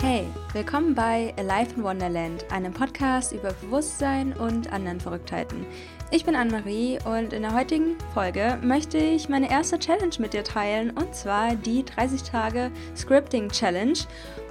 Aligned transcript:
Hey, 0.00 0.28
willkommen 0.52 0.94
bei 0.94 1.34
Alive 1.38 1.74
in 1.74 1.82
Wonderland, 1.82 2.44
einem 2.52 2.72
Podcast 2.72 3.32
über 3.32 3.52
Bewusstsein 3.54 4.32
und 4.32 4.72
anderen 4.72 5.00
Verrücktheiten. 5.00 5.66
Ich 6.12 6.24
bin 6.24 6.36
Anne-Marie 6.36 7.00
und 7.04 7.32
in 7.32 7.42
der 7.42 7.52
heutigen 7.52 7.96
Folge 8.14 8.60
möchte 8.62 8.96
ich 8.96 9.28
meine 9.28 9.50
erste 9.50 9.76
Challenge 9.76 10.14
mit 10.20 10.34
dir 10.34 10.44
teilen 10.44 10.90
und 10.90 11.16
zwar 11.16 11.56
die 11.56 11.84
30 11.84 12.22
Tage 12.22 12.70
Scripting 12.96 13.48
Challenge. 13.48 13.98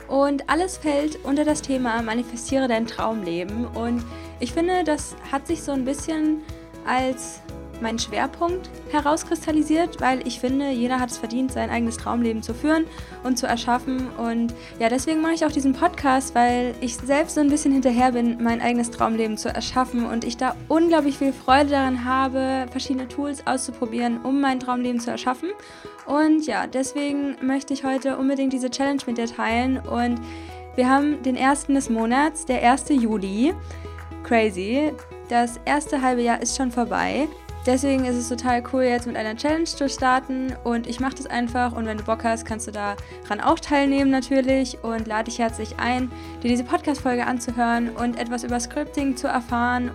Und 0.09 0.49
alles 0.49 0.75
fällt 0.77 1.23
unter 1.23 1.45
das 1.45 1.61
Thema 1.61 2.01
Manifestiere 2.01 2.67
dein 2.67 2.85
Traumleben. 2.85 3.67
Und 3.67 4.03
ich 4.41 4.51
finde, 4.51 4.83
das 4.83 5.15
hat 5.31 5.47
sich 5.47 5.63
so 5.63 5.71
ein 5.71 5.85
bisschen 5.85 6.41
als 6.85 7.39
mein 7.81 7.99
Schwerpunkt 7.99 8.69
herauskristallisiert, 8.91 10.01
weil 10.01 10.25
ich 10.27 10.39
finde, 10.39 10.69
jeder 10.69 10.99
hat 10.99 11.11
es 11.11 11.17
verdient, 11.17 11.51
sein 11.51 11.69
eigenes 11.69 11.97
Traumleben 11.97 12.41
zu 12.41 12.53
führen 12.53 12.85
und 13.23 13.37
zu 13.37 13.47
erschaffen. 13.47 14.09
Und 14.17 14.53
ja, 14.79 14.89
deswegen 14.89 15.21
mache 15.21 15.33
ich 15.33 15.45
auch 15.45 15.51
diesen 15.51 15.73
Podcast, 15.73 16.35
weil 16.35 16.75
ich 16.81 16.95
selbst 16.97 17.35
so 17.35 17.41
ein 17.41 17.49
bisschen 17.49 17.73
hinterher 17.73 18.11
bin, 18.11 18.41
mein 18.41 18.61
eigenes 18.61 18.91
Traumleben 18.91 19.37
zu 19.37 19.49
erschaffen 19.49 20.05
und 20.05 20.23
ich 20.23 20.37
da 20.37 20.55
unglaublich 20.67 21.17
viel 21.17 21.33
Freude 21.33 21.71
daran 21.71 22.05
habe, 22.05 22.65
verschiedene 22.71 23.07
Tools 23.07 23.45
auszuprobieren, 23.45 24.21
um 24.23 24.41
mein 24.41 24.59
Traumleben 24.59 24.99
zu 24.99 25.11
erschaffen. 25.11 25.49
Und 26.05 26.47
ja, 26.47 26.67
deswegen 26.67 27.35
möchte 27.41 27.73
ich 27.73 27.83
heute 27.83 28.17
unbedingt 28.17 28.53
diese 28.53 28.69
Challenge 28.69 29.01
mit 29.05 29.17
dir 29.17 29.27
teilen. 29.27 29.77
Und 29.77 30.21
wir 30.75 30.89
haben 30.89 31.21
den 31.23 31.35
ersten 31.35 31.73
des 31.73 31.89
Monats, 31.89 32.45
der 32.45 32.61
1. 32.71 32.89
Juli. 32.89 33.53
Crazy. 34.23 34.93
Das 35.29 35.59
erste 35.65 36.01
halbe 36.01 36.21
Jahr 36.21 36.41
ist 36.41 36.55
schon 36.55 36.71
vorbei. 36.71 37.27
Deswegen 37.67 38.05
ist 38.05 38.15
es 38.15 38.29
total 38.29 38.63
cool, 38.71 38.83
jetzt 38.83 39.07
mit 39.07 39.17
einer 39.17 39.35
Challenge 39.35 39.65
zu 39.65 39.89
starten 39.89 40.55
und 40.63 40.87
ich 40.87 41.01
mache 41.01 41.15
das 41.15 41.27
einfach 41.27 41.75
und 41.75 41.85
wenn 41.85 41.97
du 41.97 42.03
Bock 42.05 42.23
hast, 42.23 42.45
kannst 42.45 42.65
du 42.65 42.71
daran 42.71 43.41
auch 43.43 43.59
teilnehmen 43.59 44.09
natürlich 44.09 44.81
und 44.85 45.05
lade 45.05 45.25
dich 45.25 45.39
herzlich 45.39 45.77
ein, 45.77 46.09
dir 46.41 46.47
diese 46.47 46.63
Podcast-Folge 46.63 47.25
anzuhören 47.25 47.89
und 47.89 48.17
etwas 48.17 48.45
über 48.45 48.57
Scripting 48.57 49.17
zu 49.17 49.27
erfahren 49.27 49.91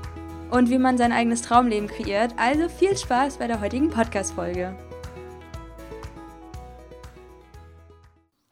und 0.50 0.68
wie 0.68 0.76
man 0.76 0.98
sein 0.98 1.12
eigenes 1.12 1.40
Traumleben 1.40 1.88
kreiert. 1.88 2.34
Also 2.36 2.68
viel 2.68 2.94
Spaß 2.94 3.38
bei 3.38 3.46
der 3.46 3.62
heutigen 3.62 3.88
Podcast-Folge. 3.88 4.76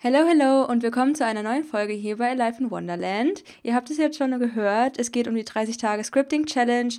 Hallo, 0.02 0.20
hallo 0.26 0.64
und 0.64 0.82
willkommen 0.82 1.14
zu 1.14 1.26
einer 1.26 1.42
neuen 1.42 1.62
Folge 1.62 1.92
hier 1.92 2.16
bei 2.16 2.32
Life 2.32 2.58
in 2.58 2.70
Wonderland. 2.70 3.44
Ihr 3.62 3.74
habt 3.74 3.90
es 3.90 3.98
jetzt 3.98 4.16
schon 4.16 4.38
gehört, 4.38 4.98
es 4.98 5.12
geht 5.12 5.28
um 5.28 5.34
die 5.34 5.44
30 5.44 5.76
Tage 5.76 6.02
Scripting 6.02 6.46
Challenge 6.46 6.94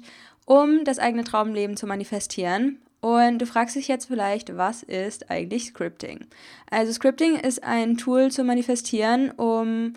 um 0.52 0.84
das 0.84 1.00
eigene 1.00 1.24
Traumleben 1.24 1.78
zu 1.78 1.88
manifestieren. 1.88 2.78
Und 3.00 3.40
du 3.40 3.46
fragst 3.46 3.78
dich 3.78 3.88
jetzt 3.88 4.08
vielleicht, 4.08 4.58
was 4.58 4.84
ist 4.84 5.32
eigentlich 5.32 5.68
Scripting? 5.68 6.28
Also 6.70 6.92
Scripting 6.92 7.38
ist 7.38 7.64
ein 7.64 7.96
Tool 7.96 8.32
zu 8.32 8.44
manifestieren, 8.44 9.32
um, 9.32 9.94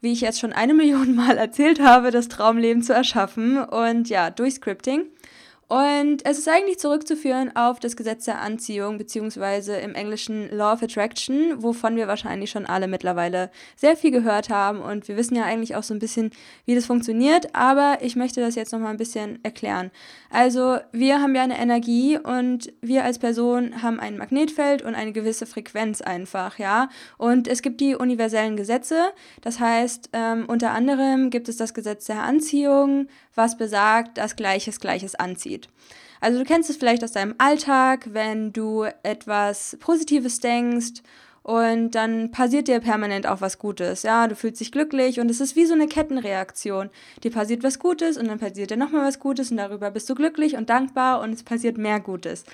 wie 0.00 0.12
ich 0.12 0.20
jetzt 0.20 0.38
schon 0.38 0.52
eine 0.52 0.74
Million 0.80 1.16
Mal 1.16 1.36
erzählt 1.36 1.80
habe, 1.80 2.12
das 2.12 2.28
Traumleben 2.28 2.84
zu 2.84 2.92
erschaffen. 2.92 3.58
Und 3.58 4.08
ja, 4.08 4.30
durch 4.30 4.54
Scripting 4.54 5.06
und 5.68 6.24
es 6.24 6.38
ist 6.38 6.48
eigentlich 6.48 6.78
zurückzuführen 6.78 7.56
auf 7.56 7.80
das 7.80 7.96
Gesetz 7.96 8.24
der 8.26 8.40
Anziehung, 8.40 8.98
beziehungsweise 8.98 9.76
im 9.76 9.96
Englischen 9.96 10.48
Law 10.56 10.74
of 10.74 10.82
Attraction, 10.82 11.60
wovon 11.60 11.96
wir 11.96 12.06
wahrscheinlich 12.06 12.50
schon 12.50 12.66
alle 12.66 12.86
mittlerweile 12.86 13.50
sehr 13.74 13.96
viel 13.96 14.12
gehört 14.12 14.48
haben. 14.48 14.80
Und 14.80 15.08
wir 15.08 15.16
wissen 15.16 15.34
ja 15.34 15.42
eigentlich 15.42 15.74
auch 15.74 15.82
so 15.82 15.92
ein 15.92 15.98
bisschen, 15.98 16.30
wie 16.66 16.76
das 16.76 16.86
funktioniert, 16.86 17.52
aber 17.56 17.98
ich 18.00 18.14
möchte 18.14 18.40
das 18.40 18.54
jetzt 18.54 18.72
nochmal 18.72 18.90
ein 18.90 18.96
bisschen 18.96 19.40
erklären. 19.42 19.90
Also, 20.30 20.78
wir 20.92 21.20
haben 21.20 21.34
ja 21.34 21.42
eine 21.42 21.58
Energie 21.58 22.16
und 22.16 22.72
wir 22.80 23.02
als 23.02 23.18
Person 23.18 23.82
haben 23.82 23.98
ein 23.98 24.18
Magnetfeld 24.18 24.82
und 24.82 24.94
eine 24.94 25.12
gewisse 25.12 25.46
Frequenz 25.46 26.00
einfach, 26.00 26.60
ja. 26.60 26.90
Und 27.18 27.48
es 27.48 27.60
gibt 27.60 27.80
die 27.80 27.96
universellen 27.96 28.56
Gesetze, 28.56 29.10
das 29.40 29.58
heißt, 29.58 30.10
ähm, 30.12 30.44
unter 30.46 30.70
anderem 30.70 31.30
gibt 31.30 31.48
es 31.48 31.56
das 31.56 31.74
Gesetz 31.74 32.04
der 32.04 32.22
Anziehung, 32.22 33.08
was 33.36 33.56
besagt, 33.56 34.18
dass 34.18 34.34
Gleiches 34.36 34.80
Gleiches 34.80 35.14
anzieht. 35.14 35.68
Also 36.20 36.38
du 36.38 36.44
kennst 36.44 36.70
es 36.70 36.76
vielleicht 36.76 37.04
aus 37.04 37.12
deinem 37.12 37.34
Alltag, 37.38 38.08
wenn 38.12 38.52
du 38.52 38.84
etwas 39.02 39.76
Positives 39.80 40.40
denkst 40.40 41.02
und 41.46 41.92
dann 41.92 42.32
passiert 42.32 42.66
dir 42.66 42.80
permanent 42.80 43.28
auch 43.28 43.40
was 43.40 43.60
Gutes. 43.60 44.02
Ja, 44.02 44.26
du 44.26 44.34
fühlst 44.34 44.60
dich 44.60 44.72
glücklich 44.72 45.20
und 45.20 45.30
es 45.30 45.40
ist 45.40 45.54
wie 45.54 45.64
so 45.64 45.74
eine 45.74 45.86
Kettenreaktion. 45.86 46.90
Dir 47.22 47.30
passiert 47.30 47.62
was 47.62 47.78
Gutes 47.78 48.16
und 48.16 48.26
dann 48.26 48.40
passiert 48.40 48.72
dir 48.72 48.76
nochmal 48.76 49.06
was 49.06 49.20
Gutes 49.20 49.52
und 49.52 49.58
darüber 49.58 49.92
bist 49.92 50.10
du 50.10 50.16
glücklich 50.16 50.56
und 50.56 50.70
dankbar 50.70 51.20
und 51.20 51.32
es 51.32 51.44
passiert 51.44 51.78
mehr 51.78 52.00
Gutes. 52.00 52.44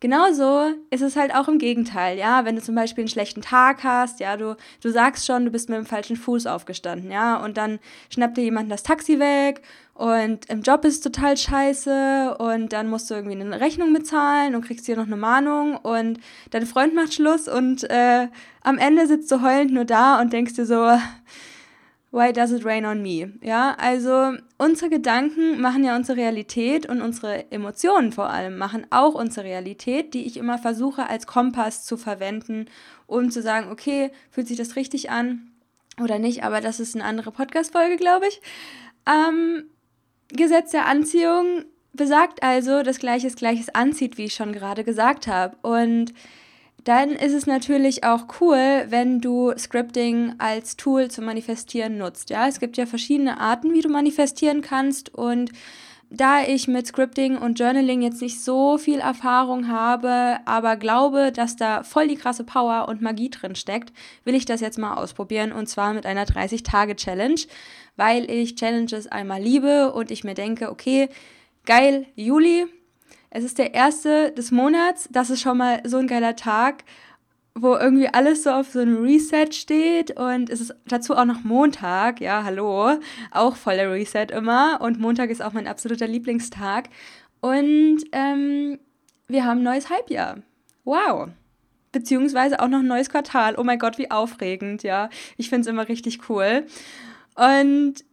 Genauso 0.00 0.74
ist 0.90 1.02
es 1.02 1.16
halt 1.16 1.34
auch 1.34 1.48
im 1.48 1.58
Gegenteil, 1.58 2.18
ja, 2.18 2.44
wenn 2.44 2.54
du 2.54 2.62
zum 2.62 2.76
Beispiel 2.76 3.02
einen 3.02 3.08
schlechten 3.08 3.42
Tag 3.42 3.82
hast, 3.82 4.20
ja, 4.20 4.36
du, 4.36 4.56
du 4.80 4.90
sagst 4.90 5.26
schon, 5.26 5.44
du 5.44 5.50
bist 5.50 5.68
mit 5.68 5.76
dem 5.76 5.86
falschen 5.86 6.14
Fuß 6.14 6.46
aufgestanden, 6.46 7.10
ja, 7.10 7.36
und 7.36 7.56
dann 7.56 7.80
schnappt 8.08 8.36
dir 8.36 8.44
jemand 8.44 8.70
das 8.70 8.84
Taxi 8.84 9.18
weg 9.18 9.62
und 9.94 10.48
im 10.48 10.62
Job 10.62 10.84
ist 10.84 10.94
es 10.94 11.00
total 11.00 11.36
scheiße 11.36 12.36
und 12.38 12.72
dann 12.72 12.88
musst 12.88 13.10
du 13.10 13.14
irgendwie 13.14 13.40
eine 13.40 13.60
Rechnung 13.60 13.92
bezahlen 13.92 14.54
und 14.54 14.64
kriegst 14.64 14.86
hier 14.86 14.96
noch 14.96 15.06
eine 15.06 15.16
Mahnung 15.16 15.76
und 15.76 16.20
dein 16.50 16.66
Freund 16.66 16.94
macht 16.94 17.14
Schluss 17.14 17.48
und 17.48 17.82
äh, 17.90 18.28
am 18.62 18.78
Ende 18.78 19.08
sitzt 19.08 19.32
du 19.32 19.42
heulend 19.42 19.72
nur 19.72 19.84
da 19.84 20.20
und 20.20 20.32
denkst 20.32 20.54
dir 20.54 20.66
so, 20.66 20.96
Why 22.18 22.32
does 22.32 22.50
it 22.50 22.64
rain 22.64 22.84
on 22.84 23.00
me? 23.00 23.34
Ja, 23.42 23.76
also 23.78 24.32
unsere 24.56 24.90
Gedanken 24.90 25.60
machen 25.60 25.84
ja 25.84 25.94
unsere 25.94 26.18
Realität 26.18 26.88
und 26.88 27.00
unsere 27.00 27.48
Emotionen 27.52 28.10
vor 28.10 28.28
allem 28.28 28.58
machen 28.58 28.88
auch 28.90 29.14
unsere 29.14 29.46
Realität, 29.46 30.14
die 30.14 30.26
ich 30.26 30.36
immer 30.36 30.58
versuche 30.58 31.08
als 31.08 31.28
Kompass 31.28 31.84
zu 31.84 31.96
verwenden, 31.96 32.66
um 33.06 33.30
zu 33.30 33.40
sagen, 33.40 33.70
okay, 33.70 34.10
fühlt 34.32 34.48
sich 34.48 34.56
das 34.56 34.74
richtig 34.74 35.10
an 35.10 35.52
oder 36.02 36.18
nicht, 36.18 36.42
aber 36.42 36.60
das 36.60 36.80
ist 36.80 36.96
eine 36.96 37.04
andere 37.04 37.30
Podcast-Folge, 37.30 37.96
glaube 37.96 38.26
ich. 38.26 38.40
Ähm, 39.06 39.66
Gesetz 40.32 40.72
der 40.72 40.86
Anziehung 40.86 41.66
besagt 41.92 42.42
also, 42.42 42.82
dass 42.82 42.98
Gleiches 42.98 43.36
Gleiches 43.36 43.68
anzieht, 43.72 44.18
wie 44.18 44.24
ich 44.24 44.34
schon 44.34 44.52
gerade 44.52 44.82
gesagt 44.82 45.28
habe. 45.28 45.56
Und 45.62 46.12
dann 46.88 47.10
ist 47.10 47.34
es 47.34 47.44
natürlich 47.44 48.04
auch 48.04 48.24
cool, 48.40 48.86
wenn 48.88 49.20
du 49.20 49.52
Scripting 49.58 50.36
als 50.38 50.78
Tool 50.78 51.10
zum 51.10 51.26
Manifestieren 51.26 51.98
nutzt. 51.98 52.30
Ja, 52.30 52.48
es 52.48 52.60
gibt 52.60 52.78
ja 52.78 52.86
verschiedene 52.86 53.38
Arten, 53.38 53.74
wie 53.74 53.82
du 53.82 53.90
manifestieren 53.90 54.62
kannst 54.62 55.14
und 55.14 55.52
da 56.08 56.42
ich 56.42 56.66
mit 56.66 56.86
Scripting 56.86 57.36
und 57.36 57.58
Journaling 57.58 58.00
jetzt 58.00 58.22
nicht 58.22 58.40
so 58.42 58.78
viel 58.78 59.00
Erfahrung 59.00 59.68
habe, 59.68 60.38
aber 60.46 60.76
glaube, 60.76 61.30
dass 61.30 61.56
da 61.56 61.82
voll 61.82 62.08
die 62.08 62.16
krasse 62.16 62.44
Power 62.44 62.88
und 62.88 63.02
Magie 63.02 63.28
drin 63.28 63.54
steckt, 63.54 63.92
will 64.24 64.34
ich 64.34 64.46
das 64.46 64.62
jetzt 64.62 64.78
mal 64.78 64.94
ausprobieren 64.94 65.52
und 65.52 65.68
zwar 65.68 65.92
mit 65.92 66.06
einer 66.06 66.24
30-Tage-Challenge, 66.24 67.42
weil 67.96 68.30
ich 68.30 68.54
Challenges 68.54 69.06
einmal 69.08 69.42
liebe 69.42 69.92
und 69.92 70.10
ich 70.10 70.24
mir 70.24 70.32
denke, 70.32 70.70
okay, 70.70 71.10
geil, 71.66 72.06
Juli, 72.14 72.64
es 73.30 73.44
ist 73.44 73.58
der 73.58 73.74
erste 73.74 74.32
des 74.32 74.50
Monats, 74.50 75.08
das 75.10 75.30
ist 75.30 75.40
schon 75.40 75.58
mal 75.58 75.80
so 75.84 75.98
ein 75.98 76.06
geiler 76.06 76.36
Tag, 76.36 76.84
wo 77.54 77.74
irgendwie 77.74 78.08
alles 78.08 78.44
so 78.44 78.50
auf 78.50 78.70
so 78.70 78.80
einem 78.80 79.02
Reset 79.02 79.52
steht 79.52 80.16
und 80.16 80.48
es 80.48 80.60
ist 80.60 80.74
dazu 80.86 81.16
auch 81.16 81.24
noch 81.24 81.42
Montag, 81.44 82.20
ja, 82.20 82.44
hallo, 82.44 82.98
auch 83.30 83.56
voller 83.56 83.90
Reset 83.90 84.26
immer 84.30 84.80
und 84.80 85.00
Montag 85.00 85.30
ist 85.30 85.42
auch 85.42 85.52
mein 85.52 85.66
absoluter 85.66 86.06
Lieblingstag 86.06 86.88
und 87.40 87.98
ähm, 88.12 88.78
wir 89.28 89.44
haben 89.44 89.60
ein 89.60 89.64
neues 89.64 89.90
Halbjahr. 89.90 90.38
Wow. 90.84 91.28
Beziehungsweise 91.92 92.60
auch 92.60 92.68
noch 92.68 92.80
ein 92.80 92.86
neues 92.86 93.10
Quartal. 93.10 93.56
Oh 93.58 93.64
mein 93.64 93.78
Gott, 93.78 93.98
wie 93.98 94.10
aufregend, 94.10 94.82
ja. 94.82 95.08
Ich 95.36 95.48
finde 95.48 95.62
es 95.62 95.66
immer 95.66 95.88
richtig 95.88 96.28
cool. 96.28 96.66
Und 97.34 98.04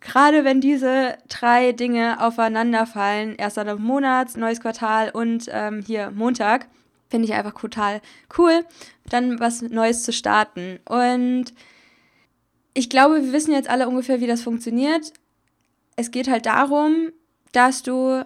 gerade 0.00 0.44
wenn 0.44 0.60
diese 0.60 1.18
drei 1.28 1.72
Dinge 1.72 2.24
aufeinanderfallen, 2.24 3.36
erster 3.36 3.76
Monat, 3.76 4.36
neues 4.36 4.60
Quartal 4.60 5.10
und 5.10 5.46
ähm, 5.50 5.82
hier 5.86 6.10
Montag, 6.10 6.68
finde 7.08 7.26
ich 7.26 7.34
einfach 7.34 7.58
total 7.58 8.00
cool, 8.36 8.64
dann 9.08 9.40
was 9.40 9.62
Neues 9.62 10.02
zu 10.02 10.12
starten. 10.12 10.78
Und 10.84 11.46
ich 12.74 12.90
glaube, 12.90 13.22
wir 13.22 13.32
wissen 13.32 13.52
jetzt 13.52 13.70
alle 13.70 13.88
ungefähr, 13.88 14.20
wie 14.20 14.26
das 14.26 14.42
funktioniert. 14.42 15.12
Es 15.96 16.10
geht 16.10 16.28
halt 16.28 16.46
darum, 16.46 17.10
dass 17.52 17.82
du 17.82 18.24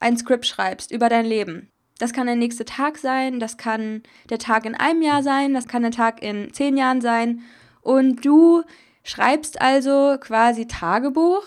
ein 0.00 0.16
Skript 0.16 0.46
schreibst 0.46 0.90
über 0.90 1.08
dein 1.08 1.26
Leben. 1.26 1.70
Das 1.98 2.12
kann 2.12 2.26
der 2.26 2.36
nächste 2.36 2.64
Tag 2.64 2.98
sein, 2.98 3.40
das 3.40 3.56
kann 3.56 4.02
der 4.28 4.38
Tag 4.38 4.66
in 4.66 4.74
einem 4.74 5.02
Jahr 5.02 5.22
sein, 5.22 5.54
das 5.54 5.66
kann 5.66 5.82
der 5.82 5.92
Tag 5.92 6.22
in 6.22 6.52
zehn 6.52 6.76
Jahren 6.76 7.00
sein. 7.00 7.42
Und 7.80 8.24
du 8.24 8.64
Schreibst 9.06 9.60
also 9.60 10.16
quasi 10.18 10.66
Tagebuch, 10.66 11.44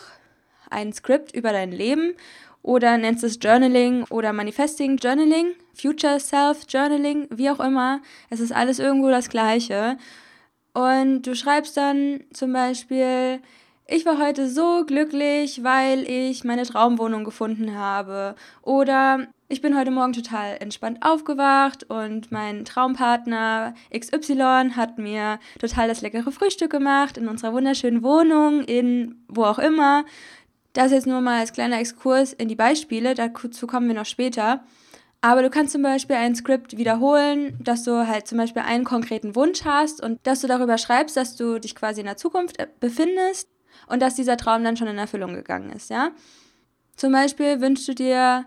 ein 0.70 0.94
Skript 0.94 1.36
über 1.36 1.52
dein 1.52 1.74
Leben 1.74 2.14
oder 2.62 2.98
nennst 2.98 3.26
es 3.26 3.38
Journaling 3.42 4.06
oder 4.06 4.32
Manifesting 4.32 4.96
Journaling, 4.96 5.56
Future 5.74 6.22
Self 6.22 6.60
Journaling, 6.70 7.28
wie 7.30 7.50
auch 7.50 7.60
immer. 7.60 8.00
Es 8.30 8.40
ist 8.40 8.54
alles 8.54 8.80
irgendwo 8.80 9.10
das 9.10 9.28
Gleiche. 9.28 9.98
Und 10.72 11.24
du 11.24 11.36
schreibst 11.36 11.76
dann 11.76 12.22
zum 12.32 12.54
Beispiel, 12.54 13.42
ich 13.92 14.06
war 14.06 14.20
heute 14.20 14.48
so 14.48 14.86
glücklich, 14.86 15.64
weil 15.64 16.10
ich 16.10 16.44
meine 16.44 16.64
Traumwohnung 16.64 17.24
gefunden 17.24 17.76
habe. 17.76 18.36
Oder 18.62 19.28
ich 19.48 19.62
bin 19.62 19.76
heute 19.76 19.90
Morgen 19.90 20.14
total 20.14 20.58
entspannt 20.60 21.00
aufgewacht 21.02 21.90
und 21.90 22.32
mein 22.32 22.66
Traumpartner 22.66 23.74
XY 23.98 24.72
hat 24.76 25.00
mir 25.00 25.40
total 25.60 25.88
das 25.88 26.02
leckere 26.02 26.32
Frühstück 26.32 26.72
gemacht 26.72 27.18
in 27.18 27.28
unserer 27.28 27.54
wunderschönen 27.54 28.04
Wohnung, 28.04 28.64
in 28.64 29.24
wo 29.28 29.44
auch 29.44 29.60
immer. 29.60 30.06
Das 30.74 30.92
jetzt 30.92 31.08
nur 31.08 31.22
mal 31.22 31.40
als 31.40 31.54
kleiner 31.54 31.80
Exkurs 31.80 32.32
in 32.34 32.48
die 32.48 32.56
Beispiele, 32.56 33.16
dazu 33.16 33.66
kommen 33.66 33.88
wir 33.88 33.96
noch 33.96 34.06
später. 34.06 34.64
Aber 35.22 35.42
du 35.42 35.50
kannst 35.50 35.74
zum 35.74 35.82
Beispiel 35.82 36.16
ein 36.16 36.36
Skript 36.36 36.78
wiederholen, 36.78 37.58
dass 37.60 37.84
du 37.84 38.08
halt 38.08 38.28
zum 38.28 38.38
Beispiel 38.38 38.62
einen 38.62 38.86
konkreten 38.86 39.36
Wunsch 39.36 39.66
hast 39.66 40.02
und 40.02 40.20
dass 40.24 40.42
du 40.42 40.48
darüber 40.48 40.78
schreibst, 40.78 41.18
dass 41.18 41.36
du 41.36 41.60
dich 41.60 41.76
quasi 41.76 42.02
in 42.02 42.06
der 42.06 42.18
Zukunft 42.18 42.60
äh, 42.60 42.68
befindest 42.80 43.50
und 43.90 44.02
dass 44.02 44.16
dieser 44.16 44.38
Traum 44.38 44.64
dann 44.64 44.78
schon 44.78 44.88
in 44.88 44.98
Erfüllung 44.98 45.34
gegangen 45.34 45.72
ist, 45.72 45.90
ja. 45.90 46.12
Zum 46.96 47.12
Beispiel 47.12 47.62
wünschst 47.62 47.88
du 47.88 47.96
dir 47.96 48.46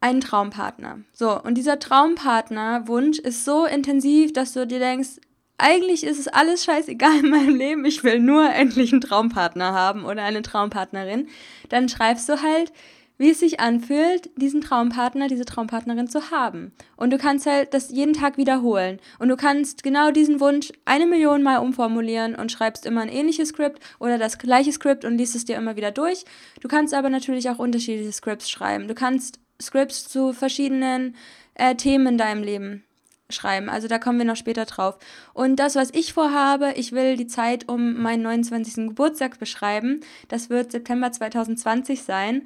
einen 0.00 0.20
Traumpartner. 0.20 1.00
So, 1.12 1.40
und 1.40 1.54
dieser 1.54 1.78
Traumpartnerwunsch 1.78 3.18
ist 3.18 3.44
so 3.44 3.66
intensiv, 3.66 4.32
dass 4.32 4.52
du 4.52 4.66
dir 4.66 4.78
denkst, 4.78 5.20
eigentlich 5.58 6.04
ist 6.04 6.18
es 6.18 6.28
alles 6.28 6.64
scheißegal 6.64 7.20
in 7.20 7.30
meinem 7.30 7.54
Leben, 7.54 7.84
ich 7.84 8.02
will 8.02 8.18
nur 8.18 8.50
endlich 8.50 8.92
einen 8.92 9.00
Traumpartner 9.00 9.72
haben 9.72 10.04
oder 10.04 10.24
eine 10.24 10.42
Traumpartnerin. 10.42 11.28
Dann 11.68 11.88
schreibst 11.88 12.28
du 12.28 12.42
halt, 12.42 12.72
wie 13.22 13.30
es 13.30 13.38
sich 13.38 13.60
anfühlt, 13.60 14.30
diesen 14.34 14.62
Traumpartner, 14.62 15.28
diese 15.28 15.44
Traumpartnerin 15.44 16.08
zu 16.08 16.32
haben. 16.32 16.72
Und 16.96 17.12
du 17.12 17.18
kannst 17.18 17.46
halt 17.46 17.72
das 17.72 17.92
jeden 17.92 18.14
Tag 18.14 18.36
wiederholen. 18.36 18.98
Und 19.20 19.28
du 19.28 19.36
kannst 19.36 19.84
genau 19.84 20.10
diesen 20.10 20.40
Wunsch 20.40 20.72
eine 20.86 21.06
Million 21.06 21.40
Mal 21.40 21.58
umformulieren 21.58 22.34
und 22.34 22.50
schreibst 22.50 22.84
immer 22.84 23.00
ein 23.00 23.08
ähnliches 23.08 23.50
Skript 23.50 23.80
oder 24.00 24.18
das 24.18 24.38
gleiche 24.38 24.72
Skript 24.72 25.04
und 25.04 25.18
liest 25.18 25.36
es 25.36 25.44
dir 25.44 25.54
immer 25.54 25.76
wieder 25.76 25.92
durch. 25.92 26.24
Du 26.60 26.66
kannst 26.66 26.94
aber 26.94 27.10
natürlich 27.10 27.48
auch 27.48 27.60
unterschiedliche 27.60 28.10
Skripts 28.10 28.50
schreiben. 28.50 28.88
Du 28.88 28.94
kannst 28.94 29.38
Skripts 29.62 30.08
zu 30.08 30.32
verschiedenen 30.32 31.14
äh, 31.54 31.76
Themen 31.76 32.08
in 32.08 32.18
deinem 32.18 32.42
Leben 32.42 32.82
schreiben. 33.30 33.68
Also 33.68 33.86
da 33.86 34.00
kommen 34.00 34.18
wir 34.18 34.26
noch 34.26 34.34
später 34.34 34.64
drauf. 34.64 34.98
Und 35.32 35.56
das, 35.56 35.76
was 35.76 35.90
ich 35.92 36.12
vorhabe, 36.12 36.72
ich 36.74 36.90
will 36.90 37.16
die 37.16 37.28
Zeit 37.28 37.68
um 37.68 38.02
meinen 38.02 38.22
29. 38.22 38.88
Geburtstag 38.88 39.38
beschreiben. 39.38 40.00
Das 40.26 40.50
wird 40.50 40.72
September 40.72 41.12
2020 41.12 42.02
sein. 42.02 42.42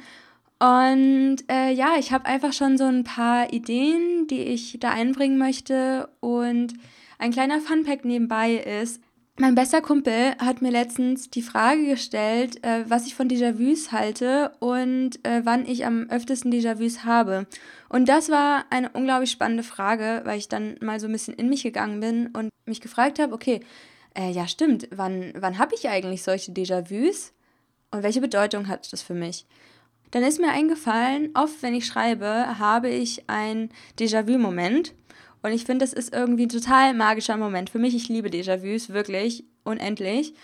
Und 0.59 1.39
äh, 1.51 1.71
ja, 1.71 1.97
ich 1.99 2.13
habe 2.13 2.25
einfach 2.25 2.53
schon 2.53 2.79
so 2.79 2.85
ein 2.85 3.05
paar 3.05 3.53
Ideen, 3.53 4.27
die 4.27 4.41
ich 4.41 4.79
da 4.81 4.91
einbringen 4.91 5.39
möchte. 5.39 6.09
Und 6.21 6.75
ein 7.19 7.33
kleiner 7.33 7.61
Funpack 7.61 8.05
nebenbei 8.05 8.55
ist, 8.55 9.01
mein 9.39 9.55
bester 9.55 9.83
Kumpel 9.83 10.35
hat 10.39 10.63
mir 10.63 10.71
letztens 10.71 11.29
die 11.29 11.43
Frage 11.43 11.85
gestellt, 11.85 12.65
äh, 12.65 12.89
was 12.89 13.07
ich 13.07 13.15
von 13.15 13.29
Déjà-vus 13.29 13.93
halte 13.93 14.53
und 14.61 15.23
äh, 15.27 15.43
wann 15.45 15.67
ich 15.67 15.85
am 15.85 16.09
öftesten 16.09 16.51
Déjà-vus 16.51 17.05
habe. 17.05 17.47
Und 17.91 18.09
das 18.09 18.31
war 18.31 18.65
eine 18.71 18.89
unglaublich 18.89 19.31
spannende 19.31 19.63
Frage, 19.63 20.23
weil 20.25 20.39
ich 20.39 20.49
dann 20.49 20.77
mal 20.81 21.01
so 21.01 21.07
ein 21.07 21.13
bisschen 21.13 21.35
in 21.35 21.51
mich 21.51 21.63
gegangen 21.63 22.01
bin 22.01 22.29
und 22.29 22.49
mich 22.65 22.81
gefragt 22.81 23.19
habe, 23.19 23.35
okay, 23.35 23.61
äh, 24.15 24.31
ja 24.31 24.49
stimmt, 24.49 24.89
wann, 24.91 25.35
wann 25.37 25.59
habe 25.59 25.75
ich 25.75 25.87
eigentlich 25.91 26.23
solche 26.23 26.53
Déjà-vus 26.53 27.33
und 27.91 28.03
welche 28.03 28.23
Bedeutung 28.23 28.69
hat 28.69 28.91
das 28.91 29.03
für 29.03 29.15
mich? 29.15 29.45
Dann 30.11 30.23
ist 30.23 30.41
mir 30.41 30.51
eingefallen, 30.51 31.31
oft 31.35 31.63
wenn 31.63 31.75
ich 31.75 31.87
schreibe, 31.87 32.59
habe 32.59 32.89
ich 32.89 33.25
ein 33.29 33.71
Déjà-vu-Moment 33.99 34.95
und 35.47 35.53
ich 35.53 35.65
finde, 35.65 35.85
das 35.85 35.93
ist 35.93 36.13
irgendwie 36.13 36.47
ein 36.47 36.49
total 36.49 36.93
magischer 36.93 37.37
Moment. 37.37 37.71
Für 37.71 37.79
mich, 37.79 37.95
ich 37.95 38.09
liebe 38.09 38.29
Déjà-vus, 38.29 38.93
wirklich, 38.93 39.45
unendlich. 39.63 40.35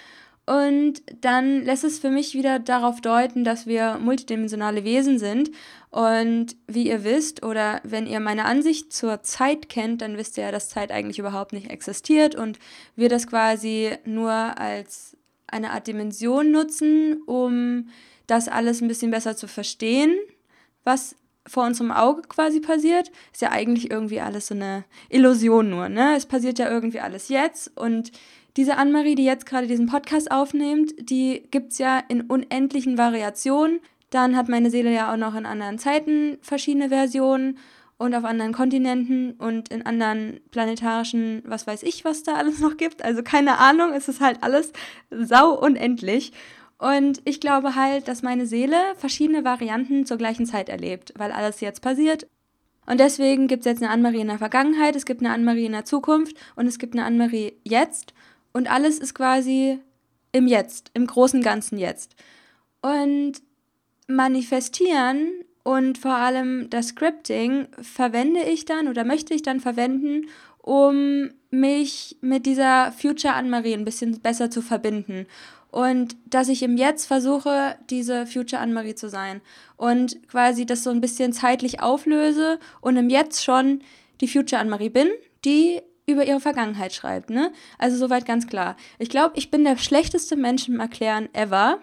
Und 0.46 1.02
dann 1.20 1.64
lässt 1.64 1.84
es 1.84 1.98
für 1.98 2.10
mich 2.10 2.34
wieder 2.34 2.60
darauf 2.60 3.00
deuten, 3.00 3.42
dass 3.42 3.66
wir 3.66 3.98
multidimensionale 4.00 4.84
Wesen 4.84 5.18
sind. 5.18 5.50
Und 5.90 6.56
wie 6.68 6.88
ihr 6.88 7.02
wisst, 7.02 7.44
oder 7.44 7.80
wenn 7.84 8.06
ihr 8.06 8.20
meine 8.20 8.44
Ansicht 8.44 8.92
zur 8.92 9.22
Zeit 9.22 9.68
kennt, 9.68 10.02
dann 10.02 10.16
wisst 10.16 10.36
ihr 10.36 10.44
ja, 10.44 10.52
dass 10.52 10.68
Zeit 10.68 10.92
eigentlich 10.92 11.18
überhaupt 11.18 11.52
nicht 11.52 11.70
existiert 11.70 12.34
und 12.34 12.60
wir 12.94 13.08
das 13.08 13.26
quasi 13.26 13.90
nur 14.04 14.30
als 14.32 15.16
eine 15.46 15.72
Art 15.72 15.86
Dimension 15.86 16.50
nutzen, 16.50 17.22
um 17.26 17.88
das 18.32 18.48
alles 18.48 18.80
ein 18.80 18.88
bisschen 18.88 19.10
besser 19.10 19.36
zu 19.36 19.46
verstehen, 19.46 20.16
was 20.84 21.16
vor 21.46 21.64
unserem 21.64 21.90
Auge 21.90 22.22
quasi 22.22 22.60
passiert, 22.60 23.10
ist 23.32 23.42
ja 23.42 23.50
eigentlich 23.50 23.90
irgendwie 23.90 24.20
alles 24.20 24.46
so 24.46 24.54
eine 24.54 24.84
Illusion 25.10 25.68
nur, 25.70 25.88
ne? 25.88 26.14
Es 26.16 26.26
passiert 26.26 26.58
ja 26.58 26.70
irgendwie 26.70 27.00
alles 27.00 27.28
jetzt 27.28 27.76
und 27.76 28.12
diese 28.56 28.76
Annemarie, 28.76 29.14
die 29.14 29.24
jetzt 29.24 29.46
gerade 29.46 29.66
diesen 29.66 29.86
Podcast 29.86 30.30
aufnimmt, 30.30 30.92
die 30.98 31.42
gibt 31.50 31.72
es 31.72 31.78
ja 31.78 32.02
in 32.08 32.22
unendlichen 32.22 32.98
Variationen. 32.98 33.80
Dann 34.10 34.36
hat 34.36 34.50
meine 34.50 34.70
Seele 34.70 34.92
ja 34.92 35.10
auch 35.10 35.16
noch 35.16 35.34
in 35.34 35.46
anderen 35.46 35.78
Zeiten 35.78 36.36
verschiedene 36.42 36.90
Versionen 36.90 37.58
und 37.96 38.14
auf 38.14 38.24
anderen 38.24 38.52
Kontinenten 38.52 39.32
und 39.32 39.70
in 39.70 39.86
anderen 39.86 40.40
planetarischen, 40.50 41.42
was 41.46 41.66
weiß 41.66 41.82
ich, 41.82 42.04
was 42.04 42.24
da 42.24 42.34
alles 42.34 42.58
noch 42.58 42.76
gibt. 42.76 43.02
Also 43.02 43.22
keine 43.22 43.58
Ahnung, 43.58 43.92
es 43.94 44.08
ist 44.08 44.20
halt 44.20 44.42
alles 44.42 44.72
sau 45.10 45.58
unendlich. 45.58 46.32
Und 46.82 47.22
ich 47.24 47.38
glaube 47.38 47.76
halt, 47.76 48.08
dass 48.08 48.22
meine 48.22 48.44
Seele 48.44 48.76
verschiedene 48.96 49.44
Varianten 49.44 50.04
zur 50.04 50.16
gleichen 50.16 50.46
Zeit 50.46 50.68
erlebt, 50.68 51.12
weil 51.16 51.30
alles 51.30 51.60
jetzt 51.60 51.80
passiert. 51.80 52.26
Und 52.86 52.98
deswegen 52.98 53.46
gibt 53.46 53.60
es 53.60 53.66
jetzt 53.66 53.82
eine 53.84 53.92
Anne-Marie 53.92 54.22
in 54.22 54.26
der 54.26 54.38
Vergangenheit, 54.38 54.96
es 54.96 55.06
gibt 55.06 55.20
eine 55.20 55.32
Anne-Marie 55.32 55.66
in 55.66 55.72
der 55.72 55.84
Zukunft 55.84 56.36
und 56.56 56.66
es 56.66 56.80
gibt 56.80 56.94
eine 56.94 57.04
Anne-Marie 57.04 57.52
jetzt. 57.62 58.14
Und 58.52 58.68
alles 58.68 58.98
ist 58.98 59.14
quasi 59.14 59.78
im 60.32 60.48
Jetzt, 60.48 60.90
im 60.92 61.06
großen 61.06 61.40
Ganzen 61.40 61.78
Jetzt. 61.78 62.16
Und 62.80 63.34
manifestieren 64.08 65.30
und 65.62 65.98
vor 65.98 66.16
allem 66.16 66.68
das 66.68 66.88
Scripting 66.88 67.68
verwende 67.80 68.40
ich 68.40 68.64
dann 68.64 68.88
oder 68.88 69.04
möchte 69.04 69.34
ich 69.34 69.42
dann 69.42 69.60
verwenden, 69.60 70.26
um 70.58 71.30
mich 71.50 72.16
mit 72.22 72.44
dieser 72.44 72.90
Future 72.90 73.34
Anne-Marie 73.34 73.74
ein 73.74 73.84
bisschen 73.84 74.20
besser 74.20 74.50
zu 74.50 74.62
verbinden 74.62 75.28
und 75.72 76.16
dass 76.26 76.48
ich 76.48 76.62
im 76.62 76.76
Jetzt 76.76 77.06
versuche, 77.06 77.76
diese 77.90 78.26
Future 78.26 78.60
Anne-Marie 78.60 78.94
zu 78.94 79.08
sein 79.08 79.40
und 79.76 80.28
quasi 80.28 80.66
das 80.66 80.84
so 80.84 80.90
ein 80.90 81.00
bisschen 81.00 81.32
zeitlich 81.32 81.80
auflöse 81.80 82.60
und 82.82 82.96
im 82.96 83.08
Jetzt 83.08 83.42
schon 83.42 83.80
die 84.20 84.28
Future 84.28 84.60
Anne-Marie 84.60 84.90
bin, 84.90 85.08
die 85.44 85.80
über 86.06 86.26
ihre 86.26 86.40
Vergangenheit 86.40 86.92
schreibt, 86.92 87.30
ne? 87.30 87.52
Also 87.78 87.96
soweit 87.96 88.26
ganz 88.26 88.46
klar. 88.46 88.76
Ich 88.98 89.08
glaube, 89.08 89.38
ich 89.38 89.50
bin 89.50 89.64
der 89.64 89.78
schlechteste 89.78 90.36
Mensch 90.36 90.68
im 90.68 90.78
Erklären 90.78 91.28
ever. 91.32 91.80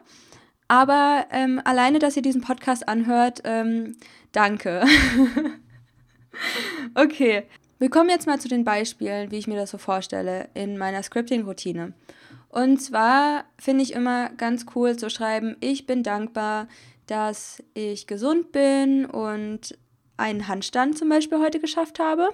Aber 0.68 1.26
ähm, 1.32 1.60
alleine, 1.66 1.98
dass 1.98 2.16
ihr 2.16 2.22
diesen 2.22 2.42
Podcast 2.42 2.88
anhört, 2.88 3.42
ähm, 3.44 3.98
danke. 4.34 4.84
okay, 6.96 7.44
wir 7.80 7.90
kommen 7.90 8.10
jetzt 8.10 8.28
mal 8.28 8.40
zu 8.40 8.50
den 8.50 8.64
Beispielen, 8.64 9.32
wie 9.32 9.38
ich 9.38 9.48
mir 9.48 9.56
das 9.56 9.72
so 9.72 9.80
vorstelle 9.80 10.50
in 10.54 10.78
meiner 10.78 11.02
Scripting-Routine. 11.02 11.94
Und 12.50 12.82
zwar 12.82 13.46
finde 13.60 13.84
ich 13.84 13.94
immer 13.94 14.30
ganz 14.30 14.66
cool 14.76 14.98
zu 14.98 15.10
schreiben, 15.10 15.56
ich 15.60 15.86
bin 15.86 16.04
dankbar, 16.04 16.68
dass 17.06 17.64
ich 17.74 18.08
gesund 18.08 18.52
bin 18.52 19.06
und 19.06 19.78
einen 20.18 20.48
Handstand 20.48 20.98
zum 20.98 21.10
Beispiel 21.10 21.40
heute 21.40 21.60
geschafft 21.60 22.00
habe, 22.00 22.30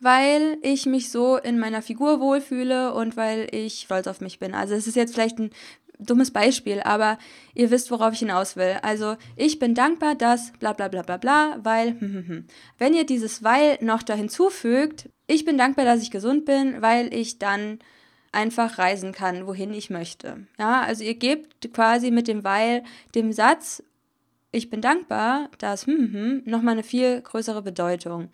weil 0.00 0.58
ich 0.62 0.86
mich 0.86 1.10
so 1.10 1.36
in 1.36 1.58
meiner 1.58 1.82
Figur 1.82 2.20
wohlfühle 2.20 2.92
und 2.94 3.16
weil 3.16 3.48
ich 3.52 3.80
stolz 3.80 4.06
auf 4.06 4.20
mich 4.20 4.38
bin. 4.38 4.54
Also 4.54 4.74
es 4.74 4.86
ist 4.86 4.96
jetzt 4.96 5.14
vielleicht 5.14 5.38
ein 5.38 5.50
dummes 5.98 6.30
Beispiel, 6.32 6.80
aber 6.80 7.18
ihr 7.54 7.70
wisst, 7.70 7.90
worauf 7.90 8.14
ich 8.14 8.18
hinaus 8.18 8.56
will. 8.56 8.78
Also 8.82 9.16
ich 9.36 9.58
bin 9.58 9.74
dankbar, 9.74 10.14
dass 10.14 10.52
bla 10.52 10.72
bla 10.72 10.88
bla 10.88 11.02
bla 11.02 11.16
bla, 11.16 11.58
weil, 11.62 11.90
hm, 12.00 12.00
hm, 12.00 12.28
hm. 12.28 12.46
wenn 12.78 12.94
ihr 12.94 13.06
dieses 13.06 13.42
weil 13.44 13.78
noch 13.80 14.02
da 14.02 14.14
hinzufügt, 14.14 15.08
ich 15.26 15.44
bin 15.44 15.56
dankbar, 15.56 15.84
dass 15.84 16.02
ich 16.02 16.10
gesund 16.10 16.44
bin, 16.44 16.82
weil 16.82 17.14
ich 17.14 17.38
dann 17.38 17.78
einfach 18.34 18.78
reisen 18.78 19.12
kann, 19.12 19.46
wohin 19.46 19.72
ich 19.72 19.90
möchte. 19.90 20.46
Ja, 20.58 20.82
also 20.82 21.04
ihr 21.04 21.14
gebt 21.14 21.72
quasi 21.72 22.10
mit 22.10 22.28
dem 22.28 22.44
Weil 22.44 22.82
dem 23.14 23.32
Satz, 23.32 23.82
ich 24.52 24.70
bin 24.70 24.80
dankbar, 24.80 25.48
das 25.58 25.86
hm, 25.86 26.12
hm, 26.12 26.42
nochmal 26.44 26.72
eine 26.72 26.82
viel 26.82 27.20
größere 27.20 27.62
Bedeutung. 27.62 28.28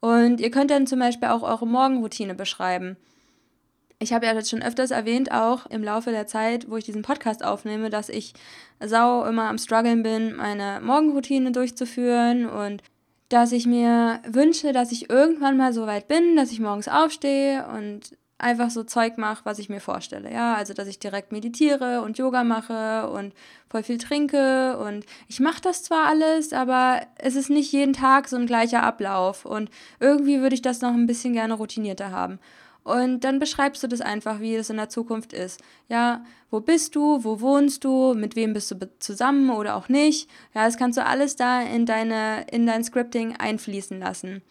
Und 0.00 0.40
ihr 0.40 0.50
könnt 0.50 0.70
dann 0.70 0.86
zum 0.86 0.98
Beispiel 0.98 1.28
auch 1.28 1.42
eure 1.42 1.66
Morgenroutine 1.66 2.34
beschreiben. 2.34 2.96
Ich 4.00 4.12
habe 4.12 4.26
ja 4.26 4.34
das 4.34 4.50
schon 4.50 4.62
öfters 4.62 4.90
erwähnt, 4.90 5.30
auch 5.30 5.66
im 5.66 5.84
Laufe 5.84 6.10
der 6.10 6.26
Zeit, 6.26 6.68
wo 6.68 6.76
ich 6.76 6.84
diesen 6.84 7.02
Podcast 7.02 7.44
aufnehme, 7.44 7.88
dass 7.88 8.08
ich 8.08 8.34
sau 8.80 9.24
immer 9.24 9.48
am 9.48 9.58
struggeln 9.58 10.02
bin, 10.02 10.34
meine 10.34 10.80
Morgenroutine 10.82 11.52
durchzuführen 11.52 12.48
und 12.48 12.82
dass 13.28 13.52
ich 13.52 13.64
mir 13.64 14.20
wünsche, 14.26 14.72
dass 14.72 14.90
ich 14.90 15.08
irgendwann 15.08 15.56
mal 15.56 15.72
so 15.72 15.86
weit 15.86 16.08
bin, 16.08 16.34
dass 16.36 16.50
ich 16.50 16.58
morgens 16.58 16.88
aufstehe 16.88 17.64
und 17.68 18.16
einfach 18.42 18.70
so 18.70 18.82
Zeug 18.82 19.18
mache, 19.18 19.44
was 19.44 19.58
ich 19.58 19.68
mir 19.68 19.80
vorstelle. 19.80 20.32
Ja, 20.32 20.54
also 20.54 20.74
dass 20.74 20.88
ich 20.88 20.98
direkt 20.98 21.32
meditiere 21.32 22.02
und 22.02 22.18
Yoga 22.18 22.44
mache 22.44 23.08
und 23.08 23.32
voll 23.68 23.82
viel 23.82 23.98
trinke 23.98 24.78
und 24.78 25.06
ich 25.28 25.40
mache 25.40 25.62
das 25.62 25.82
zwar 25.82 26.06
alles, 26.06 26.52
aber 26.52 27.02
es 27.18 27.36
ist 27.36 27.50
nicht 27.50 27.72
jeden 27.72 27.92
Tag 27.92 28.28
so 28.28 28.36
ein 28.36 28.46
gleicher 28.46 28.82
Ablauf 28.82 29.44
und 29.44 29.70
irgendwie 30.00 30.40
würde 30.40 30.54
ich 30.54 30.62
das 30.62 30.80
noch 30.80 30.92
ein 30.92 31.06
bisschen 31.06 31.32
gerne 31.32 31.54
routinierter 31.54 32.10
haben. 32.10 32.38
Und 32.84 33.20
dann 33.20 33.38
beschreibst 33.38 33.82
du 33.84 33.86
das 33.86 34.00
einfach, 34.00 34.40
wie 34.40 34.56
es 34.56 34.68
in 34.68 34.76
der 34.76 34.88
Zukunft 34.88 35.32
ist. 35.32 35.60
Ja, 35.88 36.24
wo 36.50 36.60
bist 36.60 36.96
du, 36.96 37.22
wo 37.22 37.40
wohnst 37.40 37.84
du, 37.84 38.14
mit 38.14 38.34
wem 38.34 38.54
bist 38.54 38.72
du 38.72 38.76
zusammen 38.98 39.50
oder 39.50 39.76
auch 39.76 39.88
nicht. 39.88 40.28
Ja, 40.52 40.64
das 40.64 40.76
kannst 40.76 40.98
du 40.98 41.06
alles 41.06 41.36
da 41.36 41.62
in, 41.62 41.86
deine, 41.86 42.44
in 42.50 42.66
dein 42.66 42.82
Scripting 42.82 43.36
einfließen 43.36 44.00
lassen. 44.00 44.42